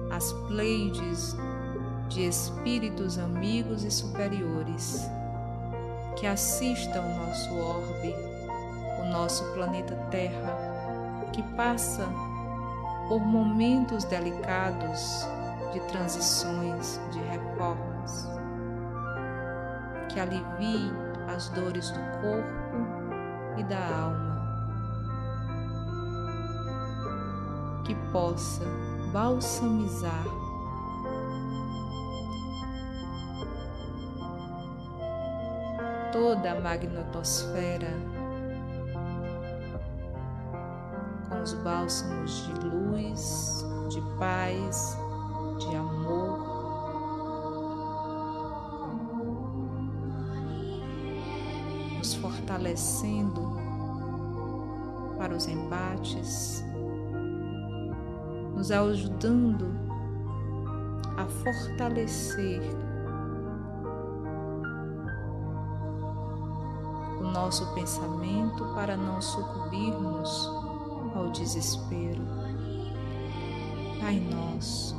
as 0.10 0.32
pleides 0.48 1.36
de 2.10 2.28
espíritos 2.28 3.18
amigos 3.18 3.84
e 3.84 3.92
superiores 3.92 5.10
que 6.16 6.28
assistam 6.28 7.02
o 7.02 7.26
nosso 7.26 7.54
orbe, 7.56 8.16
o 9.02 9.06
nosso 9.12 9.44
planeta 9.54 9.96
Terra, 10.10 10.58
que 11.32 11.42
passa 11.56 12.08
por 13.08 13.20
momentos 13.20 14.04
delicados 14.06 15.28
de 15.74 15.80
transições, 15.92 17.00
de 17.12 17.20
reformas, 17.20 18.30
que 20.10 20.20
alivie 20.20 20.92
as 21.28 21.50
dores 21.50 21.90
do 21.90 22.00
corpo 22.22 23.58
e 23.58 23.64
da 23.64 23.78
alma, 23.78 24.34
que 27.84 27.96
possa 28.12 28.64
balsamizar 29.12 30.24
toda 36.12 36.52
a 36.52 36.62
magnetosfera 36.62 38.13
bálsamos 41.64 42.46
de 42.48 42.68
luz, 42.68 43.66
de 43.90 44.02
paz, 44.20 44.98
de 45.60 45.76
amor. 45.76 46.54
Nos 51.98 52.16
fortalecendo 52.16 53.58
para 55.18 55.34
os 55.34 55.48
embates, 55.48 56.64
nos 58.54 58.70
ajudando 58.72 59.68
a 61.16 61.26
fortalecer 61.26 62.62
o 67.22 67.24
nosso 67.24 67.74
pensamento 67.74 68.66
para 68.76 68.98
não 68.98 69.22
sucumbirmos 69.22 70.63
ao 71.16 71.30
desespero. 71.30 72.22
Pai 74.00 74.20
nosso, 74.20 74.96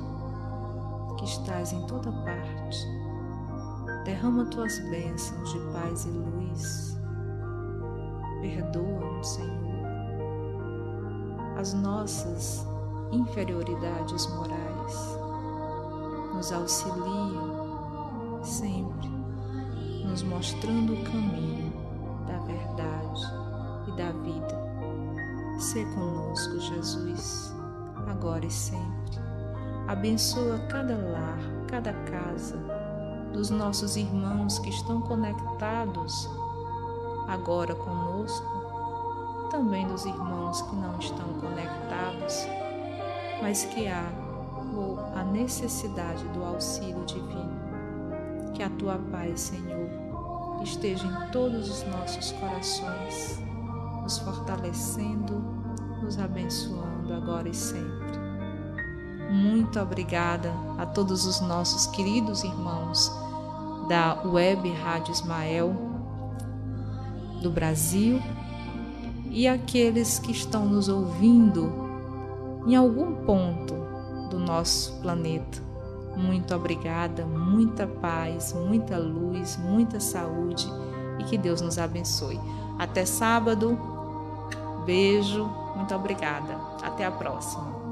que 1.19 1.25
estás 1.25 1.73
em 1.73 1.87
toda 1.87 2.11
parte, 2.11 2.87
derrama 4.05 4.47
tuas 4.47 4.79
bênçãos 4.91 5.53
de 5.53 5.59
paz 5.73 6.05
e 6.07 6.11
luz. 6.11 6.99
Perdoa-nos, 8.41 9.29
Senhor, 9.29 9.75
as 11.59 11.75
nossas 11.75 12.67
inferioridades 13.13 14.27
morais. 14.29 15.19
Nos 16.35 16.53
auxilia 16.53 17.41
sempre, 18.43 19.09
nos 20.05 20.23
mostrando 20.23 20.95
o 20.95 21.05
caminho 21.05 21.73
da 22.27 22.39
verdade 22.41 23.23
e 23.89 23.97
da 23.97 24.11
vida. 24.23 24.64
Sê 25.75 25.85
conosco, 25.87 26.61
Jesus, 26.61 27.53
agora 28.07 28.47
e 28.47 28.51
sempre. 28.53 29.19
Abençoa 29.89 30.57
cada 30.69 30.97
lar, 30.97 31.37
cada 31.67 31.93
casa 31.93 32.57
dos 33.33 33.51
nossos 33.51 33.97
irmãos 33.97 34.61
que 34.61 34.71
estão 34.71 35.01
conectados 35.01 36.31
agora 37.27 37.75
conosco, 37.75 38.47
também 39.51 39.85
dos 39.89 40.05
irmãos 40.05 40.63
que 40.63 40.77
não 40.77 40.97
estão 41.01 41.35
conectados, 41.41 42.47
mas 43.43 43.65
que 43.65 43.89
há 43.89 44.13
a 45.17 45.25
necessidade 45.25 46.25
do 46.29 46.45
auxílio 46.45 47.05
divino. 47.05 48.53
Que 48.55 48.63
a 48.63 48.71
tua 48.71 48.97
paz, 49.11 49.41
Senhor, 49.41 49.91
esteja 50.63 51.05
em 51.05 51.31
todos 51.33 51.69
os 51.69 51.85
nossos 51.89 52.31
corações, 52.31 53.43
nos 54.05 54.19
fortalecendo, 54.19 55.54
nos 56.05 56.19
abençoando 56.19 57.15
agora 57.15 57.49
e 57.49 57.55
sempre. 57.55 58.15
Muito 59.31 59.81
obrigada 59.81 60.53
a 60.79 60.85
todos 60.85 61.25
os 61.25 61.41
nossos 61.41 61.87
queridos 61.87 62.45
irmãos 62.45 63.11
da 63.89 64.23
Web 64.23 64.71
Rádio 64.73 65.13
Ismael 65.13 65.75
do 67.41 67.51
Brasil 67.51 68.21
e 69.31 69.49
aqueles 69.49 70.19
que 70.19 70.31
estão 70.31 70.67
nos 70.67 70.89
ouvindo 70.89 71.73
em 72.67 72.77
algum 72.77 73.25
ponto 73.25 73.75
do 74.29 74.39
nosso 74.39 75.01
planeta. 75.01 75.63
Muito 76.15 76.55
obrigada, 76.55 77.25
muita 77.25 77.87
paz, 77.87 78.53
muita 78.53 78.99
luz, 78.99 79.57
muita 79.57 79.99
saúde 79.99 80.71
e 81.19 81.25
que 81.25 81.39
Deus 81.39 81.63
nos 81.63 81.79
abençoe. 81.79 82.39
Até 82.79 83.07
sábado. 83.07 83.79
Beijo, 84.85 85.51
muito 85.75 85.95
obrigada. 85.95 86.57
Até 86.83 87.05
a 87.05 87.11
próxima. 87.11 87.85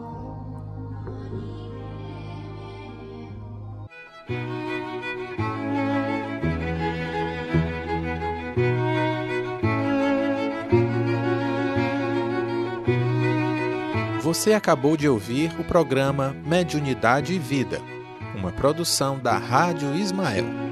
Você 14.32 14.54
acabou 14.54 14.96
de 14.96 15.06
ouvir 15.06 15.52
o 15.60 15.64
programa 15.64 16.34
Mediunidade 16.46 17.34
e 17.34 17.38
Vida, 17.38 17.82
uma 18.34 18.50
produção 18.50 19.18
da 19.18 19.36
Rádio 19.36 19.94
Ismael. 19.94 20.71